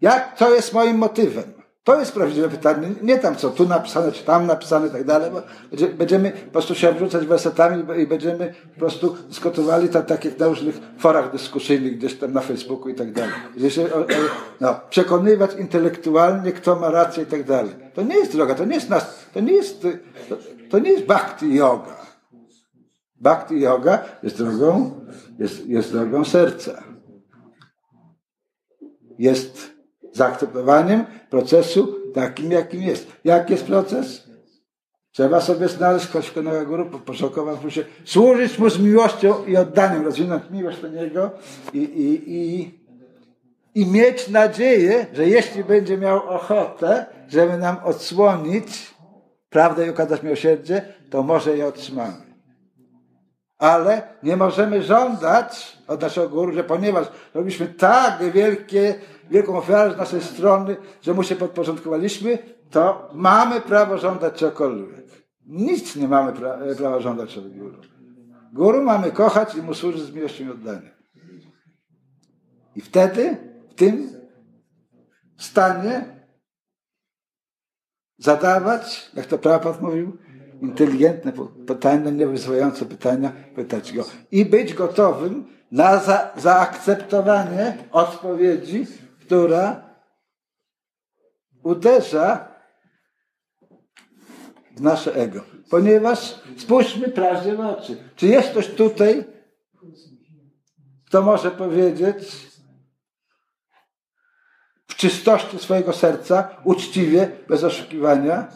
jak, 0.01 0.37
co 0.37 0.55
jest 0.55 0.73
moim 0.73 0.99
motywem. 0.99 1.62
To 1.85 1.99
jest 2.01 2.13
prawdziwe 2.13 2.49
pytanie. 2.49 2.89
Nie 3.03 3.19
tam, 3.19 3.37
co 3.37 3.51
tu 3.51 3.69
napisane, 3.69 4.13
czy 4.13 4.25
tam 4.25 4.47
napisane 4.47 4.89
i 4.89 4.91
tak 4.91 5.05
dalej, 5.05 5.31
bo 5.31 5.43
będziemy 5.99 6.31
po 6.31 6.51
prostu 6.51 6.75
się 6.75 6.93
wrzucać 6.93 7.27
wersetami 7.27 7.85
i 8.03 8.07
będziemy 8.07 8.55
po 8.75 8.79
prostu 8.81 9.17
dyskutowali 9.29 9.89
tak, 9.89 10.07
tak 10.07 10.25
jak 10.25 10.39
na 10.39 10.47
różnych 10.47 10.81
forach 10.99 11.33
dyskusyjnych, 11.33 11.99
gdzieś 11.99 12.19
tam 12.19 12.33
na 12.33 12.41
Facebooku 12.41 12.89
i 12.89 12.95
tak 12.95 13.13
dalej. 13.13 13.35
No, 14.61 14.81
przekonywać 14.91 15.51
intelektualnie, 15.59 16.53
kto 16.53 16.77
ma 16.77 16.91
rację 16.91 17.23
i 17.23 17.27
tak 17.27 17.45
dalej. 17.45 17.75
To 17.95 18.03
nie 18.03 18.17
jest 18.17 18.33
droga, 18.33 18.55
to 18.55 18.65
nie 18.65 18.75
jest 18.75 18.91
nas, 18.91 19.19
to 19.35 19.41
nie 19.41 19.53
jest, 19.53 19.83
to, 20.29 20.37
to 20.71 20.79
nie 20.79 20.93
jest 20.93 21.05
bhakti 21.05 21.55
yoga. 21.55 21.97
Bhakti 23.21 23.61
yoga 23.61 24.05
jest 24.23 24.39
drogą, 24.39 25.01
jest, 25.39 25.67
jest 25.67 25.93
drogą 25.93 26.25
serca. 26.25 26.83
Jest 29.19 29.72
zaakceptowaniem 30.13 31.05
procesu 31.31 31.99
takim, 32.15 32.53
jakim 32.53 32.83
jest. 32.83 33.13
Jaki 33.25 33.53
jest 33.53 33.65
proces? 33.65 34.33
Trzeba 35.13 35.41
sobie 35.41 35.69
znaleźć 35.69 36.07
kwalifikowanego 36.07 36.67
guru, 36.67 36.85
poszukować 36.87 37.65
mu 37.65 37.71
się, 37.71 37.85
służyć 38.05 38.59
mu 38.59 38.71
z 38.71 38.79
miłością 38.79 39.45
i 39.45 39.57
oddaniem, 39.57 40.05
rozwinąć 40.05 40.43
miłość 40.51 40.81
do 40.81 40.89
niego 40.89 41.31
i, 41.73 41.79
i, 41.79 42.35
i, 42.37 42.75
i 43.75 43.87
mieć 43.87 44.29
nadzieję, 44.29 45.07
że 45.13 45.29
jeśli 45.29 45.65
będzie 45.65 45.99
miał 45.99 46.29
ochotę, 46.29 47.07
żeby 47.29 47.59
nam 47.59 47.77
odsłonić 47.85 48.95
prawdę 49.51 49.87
i 49.87 49.91
okazać 49.91 50.23
miłosierdzie, 50.23 50.83
to 51.11 51.23
może 51.23 51.57
je 51.57 51.67
otrzymamy. 51.67 52.33
Ale 53.59 54.03
nie 54.23 54.37
możemy 54.37 54.83
żądać 54.83 55.79
od 55.89 56.01
naszego 56.01 56.29
guru, 56.29 56.53
że 56.53 56.65
ponieważ 56.65 57.07
robiliśmy 57.35 57.67
tak 57.67 58.33
wielkie 58.33 58.95
wielką 59.33 59.57
ofiarę 59.57 59.95
z 59.95 59.97
naszej 59.97 60.23
strony, 60.23 60.77
że 61.03 61.15
mu 61.15 61.23
się 61.23 61.37
podporządkowaliśmy, 61.37 62.39
to 62.71 63.11
mamy 63.15 63.61
prawo 63.61 63.99
żądać 63.99 64.35
czegokolwiek. 64.35 65.05
Nic 65.47 65.97
nie 65.97 66.09
mamy 66.09 66.33
pra 66.33 66.59
prawa 66.77 67.01
żądać 67.01 67.39
od 67.39 67.59
guru. 67.59 67.79
Guru 68.53 68.83
mamy 68.83 69.11
kochać 69.11 69.55
i 69.55 69.63
mu 69.63 69.75
służyć 69.75 70.03
z 70.03 70.15
miłością 70.15 70.45
i 70.45 70.51
oddaniem. 70.51 70.91
I 72.77 72.81
wtedy, 72.81 73.37
w 73.71 73.75
tym 73.75 74.09
stanie 75.37 76.05
zadawać, 78.19 79.11
jak 79.15 79.27
to 79.27 79.39
Prabhupada 79.39 79.81
mówił, 79.81 80.19
inteligentne 80.63 81.33
pytania, 81.67 82.11
niewyzywające 82.11 82.85
pytania, 82.85 83.33
pytać 83.55 83.93
go. 83.93 84.05
I 84.31 84.45
być 84.45 84.75
gotowym 84.75 85.45
na 85.73 85.99
za, 85.99 86.31
zaakceptowanie 86.37 87.79
odpowiedzi, 87.93 88.87
która 89.33 89.97
uderza 91.63 92.49
w 94.77 94.81
nasze 94.81 95.15
ego. 95.15 95.45
Ponieważ 95.71 96.41
spójrzmy 96.59 97.09
prawdzie 97.09 97.57
w 97.57 97.61
oczy. 97.61 98.13
Czy 98.17 98.27
jest 98.27 98.51
ktoś 98.51 98.75
tutaj, 98.75 99.25
kto 101.07 101.23
może 101.23 101.51
powiedzieć 101.51 102.49
w 104.89 104.95
czystości 104.97 105.59
swojego 105.59 105.93
serca, 105.93 106.57
uczciwie, 106.65 107.37
bez 107.49 107.65
oszukiwania, 107.65 108.49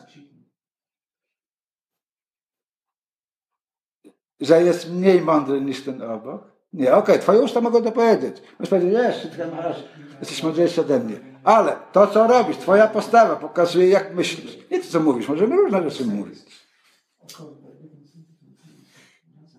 że 4.40 4.62
jest 4.62 4.90
mniej 4.90 5.20
mądry 5.20 5.60
niż 5.60 5.84
ten 5.84 6.02
obok. 6.02 6.55
Nie, 6.76 6.94
okej, 6.94 7.14
okay, 7.14 7.18
twoje 7.18 7.40
usta 7.40 7.60
mogą 7.60 7.82
to 7.82 7.92
powiedzieć. 7.92 8.42
Możesz 8.58 8.70
powiedzieć, 8.70 8.92
jeszcze 8.92 9.28
ty 9.28 9.46
masz, 9.46 9.76
jesteś 10.20 10.42
mądrzejszy 10.42 10.80
ode 10.80 11.00
mnie. 11.00 11.16
Ale 11.44 11.76
to, 11.92 12.06
co 12.06 12.26
robisz, 12.26 12.56
twoja 12.56 12.88
postawa 12.88 13.36
pokazuje, 13.36 13.88
jak 13.88 14.14
myślisz. 14.14 14.58
Nie 14.70 14.80
to, 14.80 14.86
co 14.90 15.00
mówisz, 15.00 15.28
możemy 15.28 15.56
różne 15.56 15.90
rzeczy 15.90 16.06
mówić. 16.06 16.38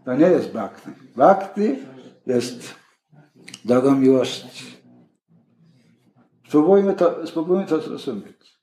To 0.06 0.16
nie 0.16 0.26
jest 0.26 0.52
bhakti. 0.52 0.90
Bhakti 1.16 1.76
jest 2.26 2.76
drogą 3.66 3.96
miłości. 3.96 4.78
Spróbujmy 6.48 6.94
to, 6.94 7.28
spróbujmy 7.28 7.66
to 7.66 7.82
zrozumieć. 7.82 8.58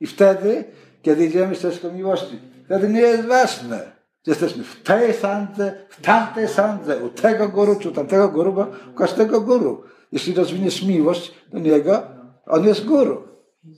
I 0.00 0.06
wtedy, 0.06 0.64
kiedy 1.02 1.26
idziemy 1.26 1.54
ścieżką 1.54 1.92
miłości, 1.92 2.38
wtedy 2.64 2.88
nie 2.88 3.00
jest 3.00 3.28
ważne, 3.28 3.97
jesteśmy 4.26 4.64
w 4.64 4.82
tej 4.82 5.14
sandze, 5.14 5.86
w 5.88 6.00
tamtej 6.00 6.48
sandze, 6.48 7.04
u 7.04 7.08
tego 7.08 7.48
guru, 7.48 7.76
czy 7.76 7.88
u 7.88 7.92
tamtego 7.92 8.28
guru, 8.28 8.52
bo 8.52 8.66
każdego 8.96 9.40
guru. 9.40 9.82
Jeśli 10.12 10.34
rozwiniesz 10.34 10.82
miłość 10.82 11.34
do 11.52 11.58
niego, 11.58 12.02
on 12.46 12.64
jest 12.64 12.84
guru. 12.84 13.28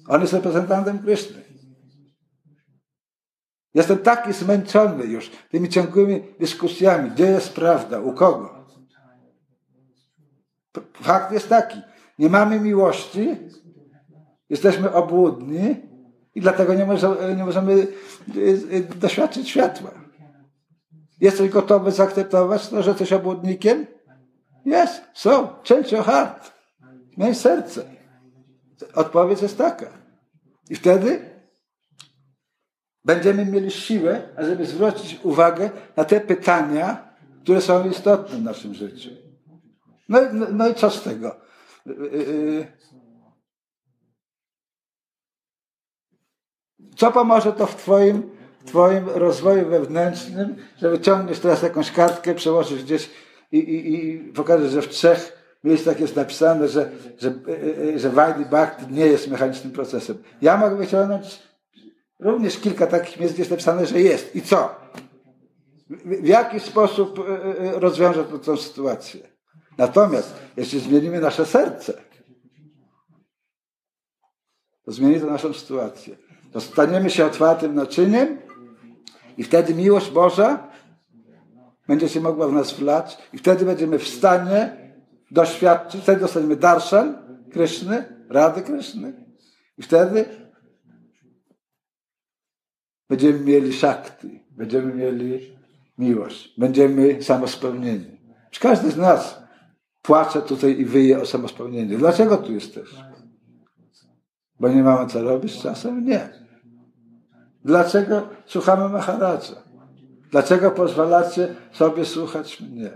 On 0.09 0.21
jest 0.21 0.33
reprezentantem 0.33 0.99
Kryszny. 0.99 1.43
Jestem 3.75 3.99
taki 3.99 4.33
zmęczony 4.33 5.05
już 5.05 5.31
tymi 5.51 5.69
ciągłymi 5.69 6.23
dyskusjami, 6.41 7.11
gdzie 7.11 7.27
jest 7.27 7.53
prawda, 7.53 8.01
u 8.01 8.13
kogo. 8.13 8.61
Fakt 10.93 11.33
jest 11.33 11.49
taki, 11.49 11.81
nie 12.19 12.29
mamy 12.29 12.61
miłości, 12.61 13.37
jesteśmy 14.51 14.93
obłudni 14.93 15.77
i 16.35 16.41
dlatego 16.41 16.75
nie 16.75 16.87
możemy, 16.87 17.37
nie 17.37 17.45
możemy 17.45 17.73
y, 17.73 18.41
y, 18.73 18.89
doświadczyć 18.97 19.49
światła. 19.49 19.91
Jesteś 21.21 21.51
gotowy 21.51 21.93
zaakceptować 21.93 22.69
to, 22.69 22.83
że 22.83 22.91
jesteś 22.91 23.13
obłudnikiem? 23.13 23.87
Jest, 24.65 25.03
so, 25.15 25.63
change 25.69 25.97
your 25.97 26.05
heart. 26.05 26.53
Miej 27.17 27.35
serce. 27.35 27.85
Odpowiedź 28.95 29.43
jest 29.43 29.59
taka. 29.59 29.87
I 30.71 30.77
wtedy 30.77 31.31
będziemy 33.05 33.47
mieli 33.47 33.71
siłę, 33.71 34.29
ażeby 34.37 34.67
zwrócić 34.67 35.21
uwagę 35.23 35.71
na 35.97 36.05
te 36.05 36.21
pytania, 36.21 37.15
które 37.43 37.61
są 37.61 37.91
istotne 37.91 38.37
w 38.37 38.43
naszym 38.43 38.75
życiu. 38.75 39.11
No, 40.09 40.21
no, 40.33 40.47
no 40.53 40.69
i 40.69 40.75
co 40.75 40.91
z 40.91 41.03
tego? 41.03 41.41
Y, 41.87 41.91
y, 41.91 42.05
y, 42.05 42.67
co 46.97 47.13
pomoże 47.13 47.53
to 47.53 47.67
w 47.67 47.77
Twoim, 47.77 48.40
twoim 48.65 49.09
rozwoju 49.09 49.69
wewnętrznym, 49.69 50.57
że 50.79 50.91
wyciągniesz 50.91 51.39
teraz 51.39 51.63
jakąś 51.63 51.93
kartkę, 51.93 52.35
przełożysz 52.35 52.85
gdzieś 52.85 53.11
i, 53.53 53.59
i, 53.59 54.05
i 54.05 54.19
pokażesz, 54.33 54.73
że 54.73 54.83
w 54.83 54.89
trzech 54.89 55.41
miejscach 55.65 56.01
jest 56.01 56.17
napisane, 56.17 56.69
że, 56.69 56.91
że, 57.19 57.35
że 57.97 58.11
Vajdi 58.11 58.45
Bhakti 58.45 58.93
nie 58.93 59.07
jest 59.07 59.29
mechanicznym 59.29 59.73
procesem. 59.73 60.19
Ja 60.43 60.57
mogę 60.57 60.77
wyciągnąć 60.77 61.43
również 62.19 62.59
kilka 62.59 62.87
takich 62.87 63.21
miejsc, 63.21 63.35
gdzie 63.35 63.41
jest 63.41 63.51
napisane, 63.51 63.87
że 63.87 64.01
jest. 64.01 64.37
I 64.37 64.43
co? 64.43 64.75
W 66.05 66.27
jaki 66.27 66.61
sposób 66.61 67.21
rozwiąże 67.75 68.25
to 68.25 68.39
tę 68.39 68.57
sytuację? 68.57 69.21
Natomiast 69.79 70.35
jeśli 70.57 70.81
zmienimy 70.81 71.21
nasze 71.21 71.47
serce, 71.47 71.93
to 74.85 74.93
zmieni 74.93 75.21
to 75.21 75.27
naszą 75.27 75.53
sytuację. 75.53 76.17
To 76.53 76.61
staniemy 76.61 77.11
się 77.11 77.27
otwartym 77.27 77.75
naczyniem 77.75 78.39
i 79.41 79.43
wtedy 79.43 79.75
miłość 79.75 80.11
Boża 80.11 80.69
będzie 81.89 82.09
się 82.09 82.21
mogła 82.21 82.49
w 82.49 82.53
nas 82.53 82.73
wlać 82.73 83.19
i 83.33 83.39
wtedy 83.39 83.65
będziemy 83.65 83.99
w 83.99 84.09
stanie 84.09 84.77
doświadczyć, 85.31 86.03
wtedy 86.03 86.21
dostaniemy 86.21 86.57
darshan 86.57 87.17
Kryszny, 87.53 88.25
Rady 88.29 88.63
Kryszny 88.63 89.25
i 89.79 89.83
wtedy 89.83 90.25
będziemy 93.09 93.41
mieli 93.41 93.73
szakty, 93.73 94.41
będziemy 94.51 94.95
mieli 94.95 95.57
miłość, 95.99 96.55
będziemy 96.59 97.23
samospełnieni. 97.23 98.21
Każdy 98.61 98.91
z 98.91 98.97
nas 98.97 99.43
płacze 100.03 100.43
tutaj 100.43 100.81
i 100.81 100.85
wyje 100.85 101.21
o 101.21 101.27
samospełnieniu. 101.27 101.99
Dlaczego 101.99 102.37
tu 102.37 102.53
jesteś? 102.53 102.89
Bo 104.61 104.69
nie 104.69 104.83
mamy 104.83 105.07
co 105.07 105.23
robić 105.23 105.63
czasem? 105.63 106.05
Nie. 106.05 106.40
Dlaczego 107.65 108.29
słuchamy 108.47 108.89
Maharadza? 108.89 109.63
Dlaczego 110.31 110.71
pozwalacie 110.71 111.55
sobie 111.73 112.05
słuchać 112.05 112.61
mnie? 112.61 112.91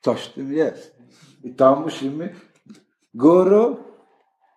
Coś 0.00 0.24
w 0.24 0.34
tym 0.34 0.52
jest. 0.52 0.98
I 1.44 1.54
to 1.54 1.76
musimy. 1.76 2.34
Guru 3.14 3.84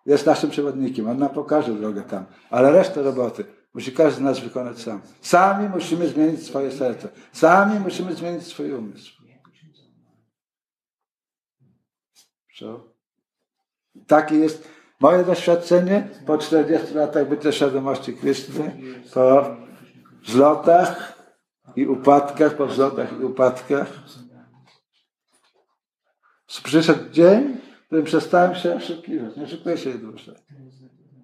jest 0.06 0.26
naszym 0.26 0.50
przewodnikiem. 0.50 1.08
On 1.08 1.18
nam 1.18 1.28
pokaże 1.28 1.74
drogę 1.74 2.02
tam. 2.02 2.26
Ale 2.50 2.72
resztę 2.72 3.02
roboty 3.02 3.44
Musi 3.76 3.92
każdy 3.92 4.20
z 4.20 4.24
nas 4.24 4.40
wykonać 4.40 4.82
sam. 4.82 5.00
Sami 5.20 5.68
musimy 5.68 6.08
zmienić 6.08 6.46
swoje 6.46 6.72
serce. 6.72 7.08
Sami 7.32 7.80
musimy 7.80 8.14
zmienić 8.14 8.46
swój 8.46 8.72
umysł. 8.72 9.22
Co? 12.58 12.94
Takie 14.06 14.34
jest 14.34 14.68
moje 15.00 15.24
doświadczenie 15.24 16.08
po 16.26 16.38
40 16.38 16.94
latach 16.94 17.28
bycia 17.28 17.52
świadomości 17.52 18.16
Kryszny, 18.16 18.82
po 19.14 19.56
wzlotach 20.22 21.22
i 21.76 21.86
upadkach, 21.86 22.56
po 22.56 22.66
wzlotach 22.66 23.12
i 23.20 23.24
upadkach. 23.24 23.88
Przyszedł 26.46 27.10
dzień, 27.10 27.56
w 27.82 27.86
którym 27.86 28.04
przestałem 28.04 28.54
się 28.54 28.74
oszukiwać. 28.74 29.36
Nie 29.36 29.44
oszukuję 29.44 29.78
się 29.78 29.98
dłużej. 29.98 30.34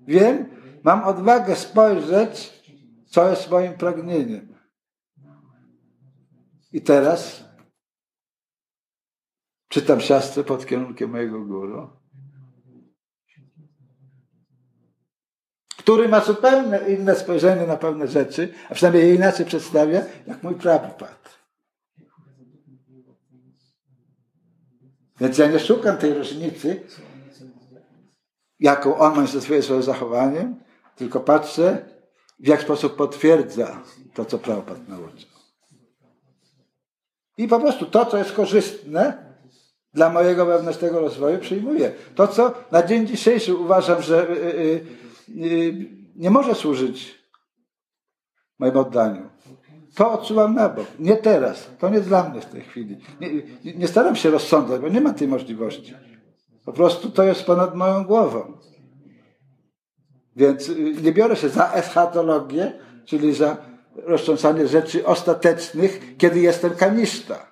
Wiem, 0.06 0.48
mam 0.82 1.04
odwagę 1.04 1.56
spojrzeć, 1.56 2.62
co 3.06 3.30
jest 3.30 3.50
moim 3.50 3.74
pragnieniem. 3.74 4.54
I 6.72 6.82
teraz 6.82 7.44
czytam 9.68 10.00
siastrę 10.00 10.44
pod 10.44 10.66
kierunkiem 10.66 11.10
mojego 11.10 11.44
guru, 11.44 12.01
który 15.82 16.08
ma 16.08 16.20
zupełnie 16.20 16.78
inne 16.88 17.16
spojrzenie 17.16 17.66
na 17.66 17.76
pewne 17.76 18.08
rzeczy, 18.08 18.54
a 18.70 18.74
przynajmniej 18.74 19.08
je 19.08 19.14
inaczej 19.14 19.46
przedstawia, 19.46 20.02
jak 20.26 20.42
mój 20.42 20.54
Prabhupada. 20.54 21.32
Więc 25.20 25.38
ja 25.38 25.46
nie 25.46 25.58
szukam 25.58 25.96
tej 25.96 26.14
różnicy, 26.14 26.82
jaką 28.60 28.98
on 28.98 29.16
ma 29.16 29.26
ze 29.26 29.40
swoim 29.40 29.82
zachowaniem, 29.82 30.56
tylko 30.96 31.20
patrzę, 31.20 31.84
w 32.38 32.46
jaki 32.46 32.62
sposób 32.62 32.96
potwierdza 32.96 33.82
to, 34.14 34.24
co 34.24 34.38
Prabhupada 34.38 34.80
nauczył. 34.88 35.28
I 37.38 37.48
po 37.48 37.60
prostu 37.60 37.86
to, 37.86 38.06
co 38.06 38.18
jest 38.18 38.32
korzystne 38.32 39.34
dla 39.94 40.10
mojego 40.10 40.46
wewnętrznego 40.46 41.00
rozwoju, 41.00 41.38
przyjmuję. 41.38 41.92
To, 42.14 42.28
co 42.28 42.54
na 42.70 42.82
dzień 42.82 43.06
dzisiejszy 43.06 43.54
uważam, 43.54 44.02
że 44.02 44.30
y, 44.30 44.32
y, 44.32 44.36
y, 44.36 45.01
nie 46.16 46.30
może 46.30 46.54
służyć 46.54 47.22
moim 48.58 48.76
oddaniu, 48.76 49.30
to 49.94 50.12
odsuwam 50.12 50.54
na 50.54 50.68
bok. 50.68 50.86
Nie 50.98 51.16
teraz. 51.16 51.70
To 51.78 51.88
nie 51.88 52.00
dla 52.00 52.28
mnie 52.28 52.40
w 52.40 52.46
tej 52.46 52.60
chwili. 52.60 52.98
Nie, 53.20 53.32
nie, 53.64 53.74
nie 53.74 53.88
staram 53.88 54.16
się 54.16 54.30
rozsądzać, 54.30 54.80
bo 54.80 54.88
nie 54.88 55.00
ma 55.00 55.12
tej 55.12 55.28
możliwości. 55.28 55.94
Po 56.64 56.72
prostu 56.72 57.10
to 57.10 57.22
jest 57.22 57.44
ponad 57.44 57.74
moją 57.74 58.04
głową. 58.04 58.58
Więc 60.36 60.68
y, 60.68 60.94
nie 61.02 61.12
biorę 61.12 61.36
się 61.36 61.48
za 61.48 61.72
eschatologię, 61.72 62.72
czyli 63.04 63.34
za 63.34 63.56
roztrząsanie 63.94 64.66
rzeczy 64.66 65.06
ostatecznych, 65.06 66.16
kiedy 66.18 66.40
jestem 66.40 66.70
kanista. 66.70 67.51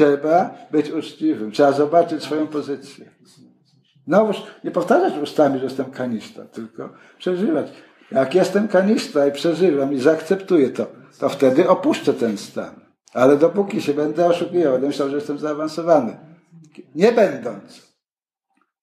Trzeba 0.00 0.54
być 0.70 0.90
uczciwym, 0.90 1.52
trzeba 1.52 1.72
zobaczyć 1.72 2.22
swoją 2.22 2.46
pozycję. 2.46 3.10
No, 4.06 4.30
nie 4.64 4.70
powtarzać 4.70 5.22
ustami, 5.22 5.58
że 5.58 5.64
jestem 5.64 5.90
kanista, 5.90 6.44
tylko 6.44 6.90
przeżywać. 7.18 7.72
Jak 8.12 8.34
jestem 8.34 8.68
kanista 8.68 9.26
i 9.26 9.32
przeżywam 9.32 9.92
i 9.92 10.00
zaakceptuję 10.00 10.70
to, 10.70 10.86
to 11.18 11.28
wtedy 11.28 11.68
opuszczę 11.68 12.14
ten 12.14 12.38
stan. 12.38 12.80
Ale 13.12 13.36
dopóki 13.36 13.82
się 13.82 13.94
będę 13.94 14.26
oszukiwał, 14.26 14.72
będę 14.72 14.86
myślał, 14.86 15.08
że 15.08 15.16
jestem 15.16 15.38
zaawansowany. 15.38 16.16
Nie 16.94 17.12
będąc, 17.12 17.96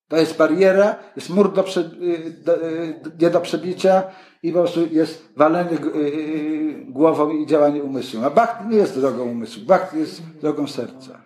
to 0.08 0.18
jest 0.18 0.38
bariera, 0.38 0.96
jest 1.16 1.30
mur 1.30 1.54
do, 1.54 1.64
prze, 1.64 1.82
y, 1.82 2.42
do, 2.46 2.68
y, 2.68 3.02
nie 3.22 3.30
do 3.30 3.42
przebicia 3.42 4.04
i 4.48 4.52
po 4.52 4.60
prostu 4.60 4.80
jest 4.92 5.34
walenie 5.36 5.78
y, 5.96 6.86
głową 6.90 7.30
i 7.32 7.46
działanie 7.46 7.84
umysłu. 7.84 8.22
A 8.24 8.30
bhakti 8.30 8.68
nie 8.68 8.78
jest 8.78 9.00
drogą 9.00 9.24
umysłu, 9.24 9.64
bhakti 9.66 10.00
jest 10.00 10.22
drogą 10.42 10.68
serca. 10.68 11.22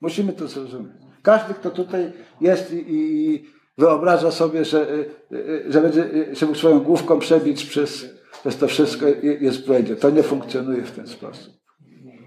Musimy 0.00 0.32
to 0.32 0.48
zrozumieć. 0.48 0.92
Każdy, 1.22 1.54
kto 1.54 1.70
tutaj 1.70 2.12
jest 2.40 2.72
i, 2.72 2.84
i 2.88 3.44
wyobraża 3.78 4.30
sobie, 4.30 4.64
że, 4.64 4.90
y, 4.90 5.10
y, 5.32 5.72
że 5.72 5.80
będzie 5.80 6.10
się 6.34 6.54
swoją 6.54 6.80
główką 6.80 7.18
przebić 7.18 7.64
przez, 7.64 8.06
przez 8.40 8.56
to 8.56 8.68
wszystko 8.68 9.06
jest 9.40 9.68
będzie. 9.68 9.96
To 9.96 10.10
nie 10.10 10.22
funkcjonuje 10.22 10.82
w 10.82 10.90
ten 10.90 11.06
sposób. 11.06 11.54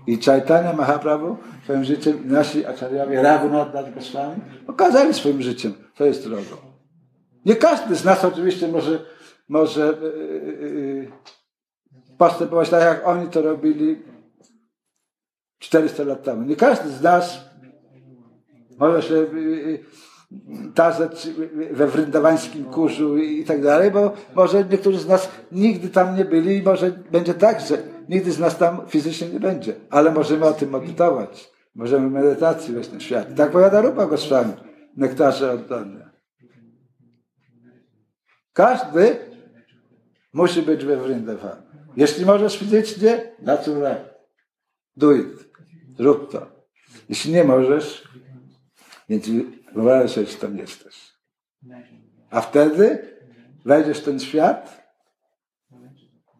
I 0.08 0.18
Chaitanya 0.18 0.74
Mahaprabhu 0.74 1.38
swoim 1.64 1.84
życiem, 1.84 2.24
nasi 2.26 2.66
acharyowie 2.66 3.22
Raghunatha 3.22 3.84
Goswami 3.84 4.42
pokazali 4.68 5.14
swoim 5.14 5.42
życiem, 5.42 5.74
co 5.98 6.06
jest 6.06 6.28
drogą. 6.28 6.68
Nie 7.46 7.56
każdy 7.56 7.96
z 7.96 8.06
nas 8.06 8.26
oczywiście 8.26 8.68
może, 8.68 9.00
może 9.50 9.98
yy, 10.02 11.12
postępować 12.18 12.70
tak, 12.70 12.82
jak 12.82 13.08
oni 13.08 13.30
to 13.30 13.42
robili 13.42 14.04
400 15.60 16.04
lat 16.04 16.24
temu. 16.24 16.44
Nie 16.44 16.56
każdy 16.56 16.90
z 16.90 17.02
nas 17.02 17.48
może 18.78 19.02
się 19.02 19.26
tarzać 20.76 21.28
we 21.72 21.88
wryndawańskim 21.88 22.66
kurzu 22.66 23.18
i 23.18 23.44
tak 23.44 23.62
dalej, 23.62 23.92
bo 23.92 24.12
może 24.36 24.66
niektórzy 24.66 25.00
z 25.00 25.08
nas 25.08 25.30
nigdy 25.52 25.90
tam 25.90 26.16
nie 26.16 26.26
byli 26.26 26.58
i 26.58 26.64
może 26.64 26.92
będzie 26.92 27.34
tak, 27.34 27.62
że 27.62 27.78
nigdy 28.10 28.32
z 28.32 28.40
nas 28.40 28.58
tam 28.58 28.82
fizycznie 28.88 29.30
nie 29.30 29.40
będzie, 29.40 29.74
ale 29.90 30.12
możemy 30.12 30.46
o 30.46 30.54
tym 30.54 30.70
medytować. 30.70 31.52
Możemy 31.76 32.10
medytacji 32.10 32.74
wejść 32.74 32.92
na 32.92 33.00
świat. 33.00 33.36
Tak 33.36 33.52
powiada 33.52 33.82
Rupa 33.82 34.06
Goswami, 34.06 34.54
nektarze 34.98 35.52
oddane. 35.52 36.10
Każdy 38.54 39.27
musi 40.38 40.62
być 40.62 40.86
we 40.86 40.98
Vrindavan. 40.98 41.62
Jeśli 41.98 42.26
możesz 42.26 42.60
fizycznie, 42.60 43.32
naturalnie. 43.40 44.06
Do 44.98 45.12
it. 45.12 45.50
Zrób 45.98 46.32
to. 46.32 46.48
Jeśli 47.10 47.32
nie 47.32 47.44
możesz, 47.44 48.08
więc 49.10 49.26
wyobraź 49.76 50.12
sobie, 50.12 50.28
że 50.28 50.38
tam 50.38 50.58
jesteś. 50.58 50.96
A 52.30 52.42
wtedy 52.42 53.18
wejdziesz 53.66 54.00
w 54.00 54.04
ten 54.04 54.20
świat 54.20 54.88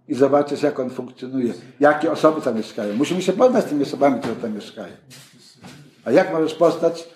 i 0.08 0.16
zobaczysz, 0.16 0.62
jak 0.62 0.80
on 0.80 0.90
funkcjonuje. 0.90 1.54
Jakie 1.80 2.12
osoby 2.12 2.42
tam 2.42 2.56
mieszkają. 2.56 2.96
Musimy 2.96 3.22
się 3.22 3.34
poznać 3.34 3.66
z 3.66 3.68
tymi 3.70 3.84
osobami, 3.84 4.20
które 4.20 4.36
tam 4.36 4.54
mieszkają. 4.54 4.94
A 6.06 6.12
jak 6.12 6.34
możesz 6.34 6.54
poznać 6.54 7.10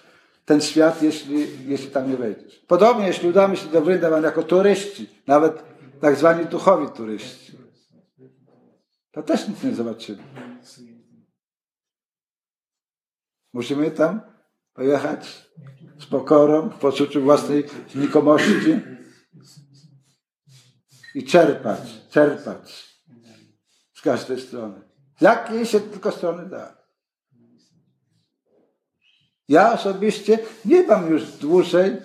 ten 0.45 0.61
świat, 0.61 1.03
jeśli, 1.03 1.47
jeśli 1.67 1.87
tam 1.87 2.09
nie 2.09 2.17
wejdziesz? 2.17 2.65
Podobnie, 2.67 3.07
jeśli 3.07 3.29
udamy 3.29 3.57
się 3.57 3.67
do 3.67 3.81
Wryndawan 3.81 4.23
jako 4.23 4.43
turyści, 4.43 5.09
nawet 5.27 5.70
tak 6.01 6.15
zwani 6.15 6.45
duchowi 6.45 6.87
turyści, 6.89 7.57
to 9.11 9.23
też 9.23 9.47
nic 9.47 9.63
nie 9.63 9.75
zobaczymy. 9.75 10.23
Musimy 13.53 13.91
tam 13.91 14.21
pojechać 14.73 15.51
z 15.99 16.05
pokorą, 16.05 16.69
w 16.69 16.79
poczuciu 16.79 17.21
własnej 17.21 17.63
znikomości 17.93 18.81
i 21.15 21.23
czerpać, 21.23 21.79
czerpać 22.09 22.97
z 23.93 24.01
każdej 24.01 24.41
strony. 24.41 24.81
Z 25.19 25.21
jakiej 25.21 25.65
się 25.65 25.79
tylko 25.79 26.11
strony 26.11 26.49
da. 26.49 26.81
Ja 29.47 29.73
osobiście 29.73 30.39
nie 30.65 30.87
mam 30.87 31.11
już 31.11 31.31
dłużej. 31.31 31.97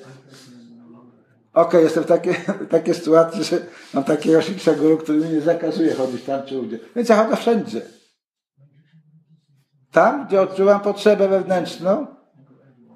Okej, 1.57 1.69
okay, 1.69 1.83
jestem 1.83 2.05
w 2.05 2.07
takiej, 2.07 2.35
takiej 2.71 2.95
sytuacji, 2.95 3.45
że 3.45 3.67
mam 3.95 4.05
takiego 4.05 4.43
Shiksha 4.43 4.75
Guru, 4.75 4.99
który 4.99 5.19
mi 5.19 5.29
nie 5.29 5.41
zakazuje 5.41 5.95
chodzić 5.95 6.25
tam 6.25 6.47
czy 6.47 6.61
ugdzie. 6.61 6.79
Więc 6.97 7.09
ja 7.09 7.25
chodzę 7.25 7.37
wszędzie. 7.37 7.83
Tam, 9.93 10.27
gdzie 10.27 10.41
odczuwam 10.41 10.81
potrzebę 10.81 11.29
wewnętrzną, 11.29 12.07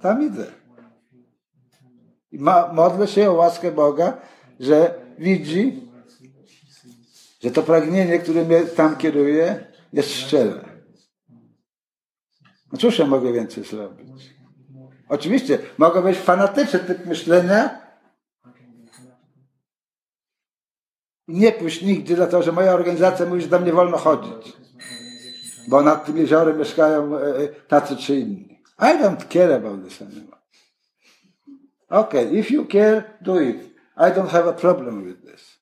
tam 0.03 0.23
idę. 0.23 0.47
I 2.33 2.39
ma, 2.39 2.73
modlę 2.73 3.07
się 3.07 3.31
o 3.31 3.35
łaskę 3.35 3.73
Boga, 3.73 4.21
że 4.61 4.95
widzi, 5.19 5.89
że 7.43 7.51
to 7.51 7.63
pragnienie, 7.63 8.19
które 8.19 8.45
mnie 8.45 8.61
tam 8.63 8.97
kieruje, 8.97 9.67
jest 9.93 10.11
szczere. 10.11 10.65
No 12.73 12.79
cóż 12.79 12.99
ja 12.99 13.07
mogę 13.07 13.33
więcej 13.33 13.65
zrobić? 13.65 14.35
Oczywiście, 15.09 15.59
mogę 15.79 16.03
być 16.03 16.19
fanatyczny 16.19 16.79
typ 16.79 17.07
myślenia 17.07 17.91
i 21.20 21.20
nie 21.31 21.53
pójść 21.53 21.83
nigdzie, 21.83 22.17
dlatego 22.17 22.43
że 22.43 22.53
moja 22.53 22.73
organizacja 22.73 23.27
mówi, 23.27 23.43
że 23.43 23.49
tam 23.49 23.65
nie 23.65 23.73
wolno 23.73 23.97
chodzić. 23.97 24.57
Bo 25.69 25.83
nad 25.83 26.05
tym 26.05 26.17
jeziorem 26.17 26.59
mieszkają 26.59 27.17
e, 27.17 27.37
e, 27.37 27.49
tacy 27.49 27.97
czy 27.97 28.17
inni. 28.17 28.63
I 28.79 29.03
don't 29.03 29.29
care 29.29 29.55
about 29.55 29.85
this 29.85 30.03
anymore. 30.03 30.41
Okay, 31.89 32.39
if 32.39 32.55
you 32.55 32.67
care, 32.67 33.03
do 33.21 33.41
it. 33.41 33.57
I 33.97 34.13
don't 34.13 34.29
have 34.29 34.49
a 34.49 34.53
problem 34.53 35.05
with 35.05 35.33
this. 35.33 35.61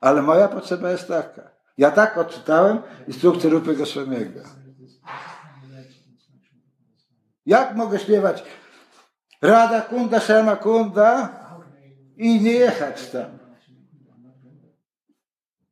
Ale 0.00 0.22
moja 0.22 0.48
potrzeba 0.48 0.90
jest 0.90 1.08
taka. 1.08 1.50
Ja 1.78 1.90
tak 1.90 2.18
odczytałem 2.18 2.82
instrukcję 3.08 3.50
Rupy 3.50 3.76
Goswamiego. 3.76 4.40
Jak 7.46 7.76
mogę 7.76 7.98
śpiewać 7.98 8.44
Rada 9.42 9.80
Kunda, 9.80 10.20
Shama 10.20 10.56
Kunda 10.56 11.28
i 12.16 12.40
nie 12.40 12.52
jechać 12.52 13.10
tam? 13.10 13.37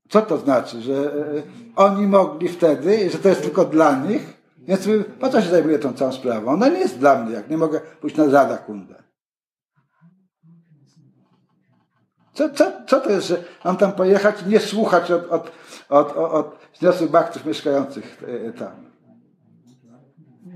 Co 0.08 0.22
to 0.22 0.38
znaczy? 0.38 0.82
Że 0.82 0.94
e, 0.94 1.42
oni 1.76 2.06
mogli 2.06 2.48
wtedy, 2.48 3.10
że 3.10 3.18
to 3.18 3.28
jest 3.28 3.42
tylko 3.42 3.64
dla 3.64 3.98
nich, 3.98 4.36
więc 4.58 4.88
po 5.20 5.28
co 5.28 5.42
się 5.42 5.50
zajmuję 5.50 5.78
tą 5.78 5.92
całą 5.92 6.12
sprawą? 6.12 6.52
Ona 6.52 6.68
nie 6.68 6.78
jest 6.78 6.98
dla 6.98 7.24
mnie, 7.24 7.34
jak 7.34 7.50
nie 7.50 7.58
mogę 7.58 7.80
pójść 7.80 8.16
na 8.16 8.24
Rada 8.24 8.58
Kunda. 8.58 8.94
Co, 12.32 12.50
co, 12.50 12.72
co 12.86 13.00
to 13.00 13.10
jest, 13.10 13.26
że 13.26 13.44
mam 13.64 13.76
tam 13.76 13.92
pojechać 13.92 14.42
i 14.42 14.48
nie 14.48 14.60
słuchać 14.60 15.10
od, 15.10 15.26
od, 15.30 15.52
od, 15.88 16.16
od, 16.16 16.58
od 16.82 17.06
baktów 17.10 17.44
mieszkających 17.44 18.22
e, 18.46 18.52
tam? 18.52 18.86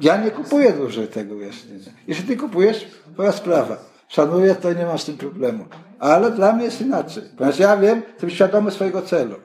Ja 0.00 0.16
nie 0.16 0.30
kupuję 0.30 0.72
dłużej 0.72 1.08
tego 1.08 1.34
jeszcze. 1.34 1.68
Jeśli 2.06 2.24
ty 2.24 2.36
kupujesz, 2.36 2.86
twoja 3.14 3.32
sprawa. 3.32 3.89
Szanuję, 4.10 4.54
to 4.54 4.72
nie 4.72 4.86
mam 4.86 4.98
z 4.98 5.04
tym 5.04 5.16
problemu. 5.16 5.64
Ale 5.98 6.30
dla 6.30 6.52
mnie 6.52 6.64
jest 6.64 6.80
inaczej. 6.80 7.22
Ponieważ 7.36 7.58
ja 7.58 7.76
wiem, 7.76 8.02
jestem 8.12 8.30
świadomy 8.30 8.70
swojego 8.70 9.02
celu. 9.02 9.36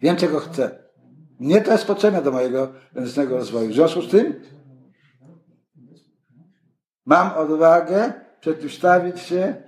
Wiem, 0.00 0.16
czego 0.16 0.40
chcę. 0.40 0.78
Mnie 1.40 1.60
to 1.60 1.72
jest 1.72 1.86
potrzebne 1.86 2.22
do 2.22 2.30
mojego 2.32 2.72
wewnętrznego 2.92 3.36
rozwoju. 3.36 3.70
W 3.70 3.74
związku 3.74 4.02
z 4.02 4.10
tym 4.10 4.40
mam 7.06 7.32
odwagę 7.32 8.12
przeciwstawić 8.40 9.20
się 9.20 9.62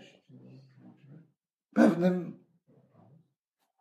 pewnym 1.75 2.39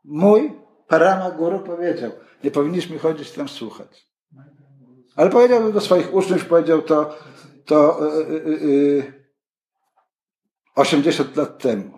mój 0.03 0.53
Parama 0.87 1.31
Guru 1.31 1.59
powiedział, 1.59 2.11
nie 2.43 2.51
powinniśmy 2.51 2.99
chodzić 2.99 3.31
tam 3.31 3.49
słuchać. 3.49 4.07
Ale 5.15 5.29
powiedział 5.29 5.73
do 5.73 5.81
swoich 5.81 6.13
uczniów, 6.13 6.45
powiedział 6.45 6.81
to, 6.81 7.15
to 7.65 7.99
yy, 8.29 8.51
yy, 8.51 9.16
80 10.77 11.35
lat 11.35 11.59
temu. 11.59 11.97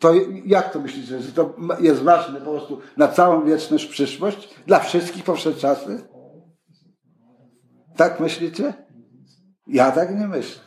To 0.00 0.14
jak 0.44 0.72
to 0.72 0.80
myślicie, 0.80 1.20
że 1.20 1.32
to 1.32 1.54
jest 1.80 2.02
ważne 2.02 2.40
po 2.40 2.50
prostu 2.50 2.80
na 2.96 3.08
całą 3.08 3.44
wieczność, 3.44 3.86
przyszłość? 3.86 4.54
Dla 4.66 4.78
wszystkich 4.78 5.24
powszedł 5.24 5.60
czasy? 5.60 6.08
Tak 7.96 8.20
myślicie? 8.20 8.74
Ja 9.66 9.92
tak 9.92 10.18
nie 10.18 10.28
myślę. 10.28 10.62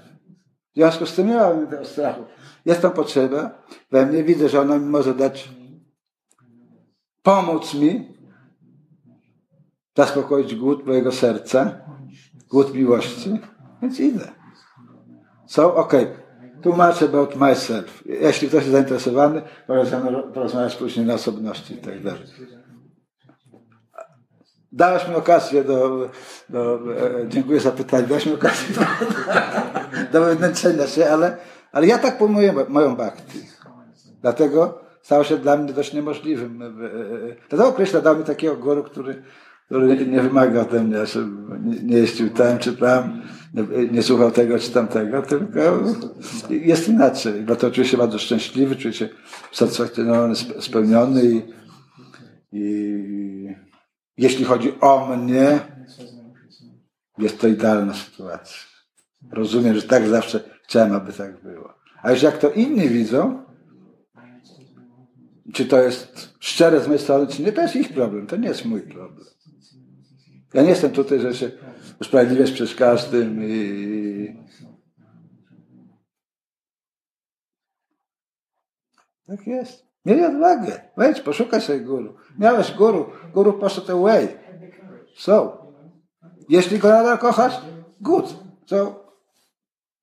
W 0.71 0.75
związku 0.75 1.05
z 1.05 1.15
tym 1.15 1.27
nie 1.27 1.35
mam 1.35 1.67
tego 1.67 1.85
strachu. 1.85 2.21
Jest 2.65 2.81
tam 2.81 2.91
potrzeba 2.91 3.63
we 3.91 4.05
mnie, 4.05 4.23
widzę, 4.23 4.49
że 4.49 4.61
ona 4.61 4.77
mi 4.77 4.85
może 4.85 5.13
dać, 5.13 5.49
pomóc 7.23 7.73
mi 7.73 8.17
zaspokoić 9.97 10.55
głód 10.55 10.85
mojego 10.85 11.11
serca, 11.11 11.81
głód 12.49 12.73
miłości, 12.73 13.39
więc 13.81 13.99
idę. 13.99 14.39
So, 15.49 15.75
okej, 15.75 16.03
okay. 16.03 16.61
tłumaczę 16.61 17.05
about 17.05 17.35
myself. 17.35 18.03
Jeśli 18.05 18.47
ktoś 18.47 18.61
jest 18.61 18.71
zainteresowany, 18.71 19.41
możemy 19.67 20.23
porozmawiać 20.23 20.75
później 20.75 21.05
na 21.05 21.13
osobności 21.13 21.73
i 21.73 21.77
tak 21.77 22.03
dalej. 22.03 22.21
Dałeś 24.71 25.07
mi 25.07 25.15
okazję 25.15 25.63
do, 25.63 26.09
do 26.49 26.75
e, 26.75 27.27
dziękuję 27.27 27.59
za 27.59 27.71
pytanie, 27.71 28.07
dałeś 28.07 28.25
mi 28.25 28.33
okazję 28.33 28.75
do, 28.75 28.81
do 30.19 30.25
wywnętrzenia 30.25 30.87
się, 30.87 31.09
ale, 31.09 31.37
ale 31.71 31.87
ja 31.87 31.97
tak 31.97 32.17
pojmuję 32.17 32.53
moją 32.67 32.95
bakti. 32.95 33.39
Dlatego 34.21 34.81
stało 35.01 35.23
się 35.23 35.37
dla 35.37 35.57
mnie 35.57 35.73
dość 35.73 35.93
niemożliwym. 35.93 36.61
E, 36.61 36.65
e, 36.65 37.35
dlatego 37.49 37.73
Kryszna 37.73 38.01
dał 38.01 38.17
mi 38.17 38.23
takiego 38.23 38.55
guru, 38.55 38.83
który, 38.83 39.23
który 39.65 40.07
nie 40.07 40.21
wymaga 40.21 40.61
ode 40.61 40.83
mnie, 40.83 41.05
żebym 41.05 41.87
nie 41.87 41.97
jeździł 41.97 42.29
tam 42.29 42.57
czy 42.57 42.77
tam, 42.77 43.21
nie 43.91 44.03
słuchał 44.03 44.31
tego 44.31 44.59
czy 44.59 44.71
tamtego, 44.71 45.21
tylko 45.21 45.59
jest 46.49 46.89
inaczej. 46.89 47.43
Dlatego 47.43 47.73
czuję 47.73 47.87
się 47.87 47.97
bardzo 47.97 48.19
szczęśliwy, 48.19 48.75
czuję 48.75 48.93
się 48.93 49.09
satysfakcjonowany, 49.51 50.35
spełniony 50.35 51.23
i, 51.25 51.43
i 52.51 53.55
jeśli 54.17 54.45
chodzi 54.45 54.73
o 54.81 55.15
mnie, 55.15 55.59
jest 57.17 57.39
to 57.39 57.47
idealna 57.47 57.93
sytuacja. 57.93 58.57
Rozumiem, 59.31 59.75
że 59.75 59.81
tak 59.81 60.07
zawsze 60.07 60.39
Czemu 60.69 60.95
aby 60.95 61.13
tak 61.13 61.41
było? 61.43 61.73
A 62.03 62.11
już 62.11 62.21
jak 62.21 62.37
to 62.37 62.49
inni 62.49 62.89
widzą, 62.89 63.43
czy 65.53 65.65
to 65.65 65.81
jest 65.81 66.33
szczere 66.39 66.81
z 66.81 66.87
mojej 66.87 67.01
strony, 67.01 67.27
czy 67.27 67.43
nie, 67.43 67.51
to 67.51 67.61
jest 67.61 67.75
ich 67.75 67.93
problem, 67.93 68.27
to 68.27 68.37
nie 68.37 68.47
jest 68.47 68.65
mój 68.65 68.81
problem. 68.81 69.25
Ja 70.53 70.61
nie 70.61 70.69
jestem 70.69 70.91
tutaj, 70.91 71.19
że 71.19 71.35
się 71.35 71.51
usprawiedliwiać 72.01 72.51
przed 72.51 72.75
każdym 72.75 73.43
i... 73.43 74.35
Tak 79.27 79.47
jest. 79.47 79.85
Mieli 80.05 80.25
odwagę. 80.25 80.81
Wejdź, 80.97 81.21
poszukaj 81.21 81.61
sobie 81.61 81.79
guru. 81.79 82.15
Miałeś 82.37 82.71
guru, 82.71 83.09
guru 83.33 83.53
poszedł 83.53 83.91
away. 83.91 84.27
So, 85.15 85.67
jeśli 86.49 86.79
go 86.79 86.89
nadal 86.89 87.17
kochasz, 87.17 87.61
good. 88.01 88.35
So, 88.65 89.05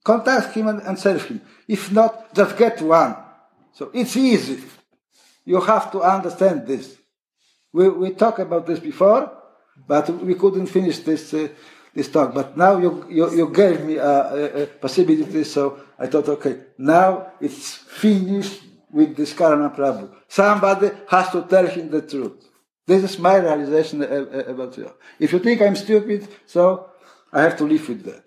contact 0.02 0.52
him 0.52 0.68
and, 0.68 0.86
and 0.86 1.00
serve 1.00 1.28
him. 1.28 1.40
If 1.68 1.94
not, 1.94 2.12
just 2.36 2.56
get 2.56 2.82
one. 2.82 3.14
So 3.72 3.90
it's 3.92 4.16
easy. 4.16 4.56
You 5.46 5.60
have 5.60 5.90
to 5.90 6.16
understand 6.16 6.66
this. 6.66 6.98
We, 7.72 7.90
we 7.90 8.10
talked 8.10 8.40
about 8.40 8.66
this 8.66 8.80
before, 8.80 9.30
but 9.86 10.08
we 10.22 10.34
couldn't 10.34 10.66
finish 10.66 10.98
this 11.00 11.34
uh, 11.34 11.48
this 11.94 12.08
talk. 12.08 12.34
But 12.34 12.56
now 12.56 12.78
you 12.78 13.06
you, 13.08 13.30
you 13.34 13.50
gave 13.52 13.84
me 13.84 13.96
a, 13.96 14.62
a, 14.62 14.66
possibility, 14.66 15.44
so 15.44 15.80
I 15.98 16.06
thought, 16.06 16.28
okay, 16.28 16.58
now 16.78 17.32
it's 17.40 17.74
finished 17.74 18.62
with 18.90 19.16
this 19.16 19.32
Karana 19.34 19.74
Prabhu. 19.74 20.10
Somebody 20.28 20.90
has 21.08 21.30
to 21.30 21.42
tell 21.42 21.66
him 21.66 21.90
the 21.90 22.02
truth. 22.02 22.44
This 22.86 23.02
is 23.02 23.18
my 23.18 23.36
realization 23.36 24.02
about 24.02 24.76
you. 24.78 24.92
If 25.18 25.32
you 25.32 25.40
think 25.40 25.60
I'm 25.60 25.74
stupid, 25.74 26.28
so 26.46 26.90
I 27.32 27.42
have 27.42 27.56
to 27.58 27.64
live 27.64 27.88
with 27.88 28.04
that. 28.04 28.24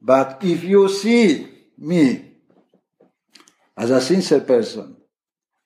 But 0.00 0.38
if 0.42 0.62
you 0.64 0.88
see 0.88 1.48
me 1.78 2.32
as 3.76 3.90
a 3.90 4.00
sincere 4.00 4.40
person 4.40 4.96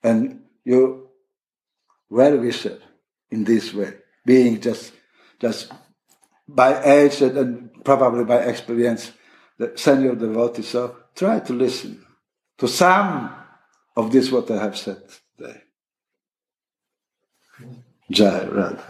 and 0.03 0.41
you 0.63 1.09
well 2.09 2.37
wisher 2.37 2.79
in 3.31 3.43
this 3.43 3.73
way, 3.73 3.93
being 4.25 4.59
just 4.61 4.93
just 5.39 5.71
by 6.47 6.81
age 6.83 7.21
and 7.21 7.83
probably 7.83 8.23
by 8.23 8.37
experience 8.37 9.11
the 9.57 9.73
senior 9.75 10.15
devotee, 10.15 10.61
so 10.61 10.95
try 11.15 11.39
to 11.39 11.53
listen 11.53 12.05
to 12.57 12.67
some 12.67 13.33
of 13.95 14.11
this 14.11 14.31
what 14.31 14.49
I 14.51 14.61
have 14.61 14.77
said 14.77 15.01
today. 15.37 15.61
Jai 18.09 18.45
Radha. 18.45 18.83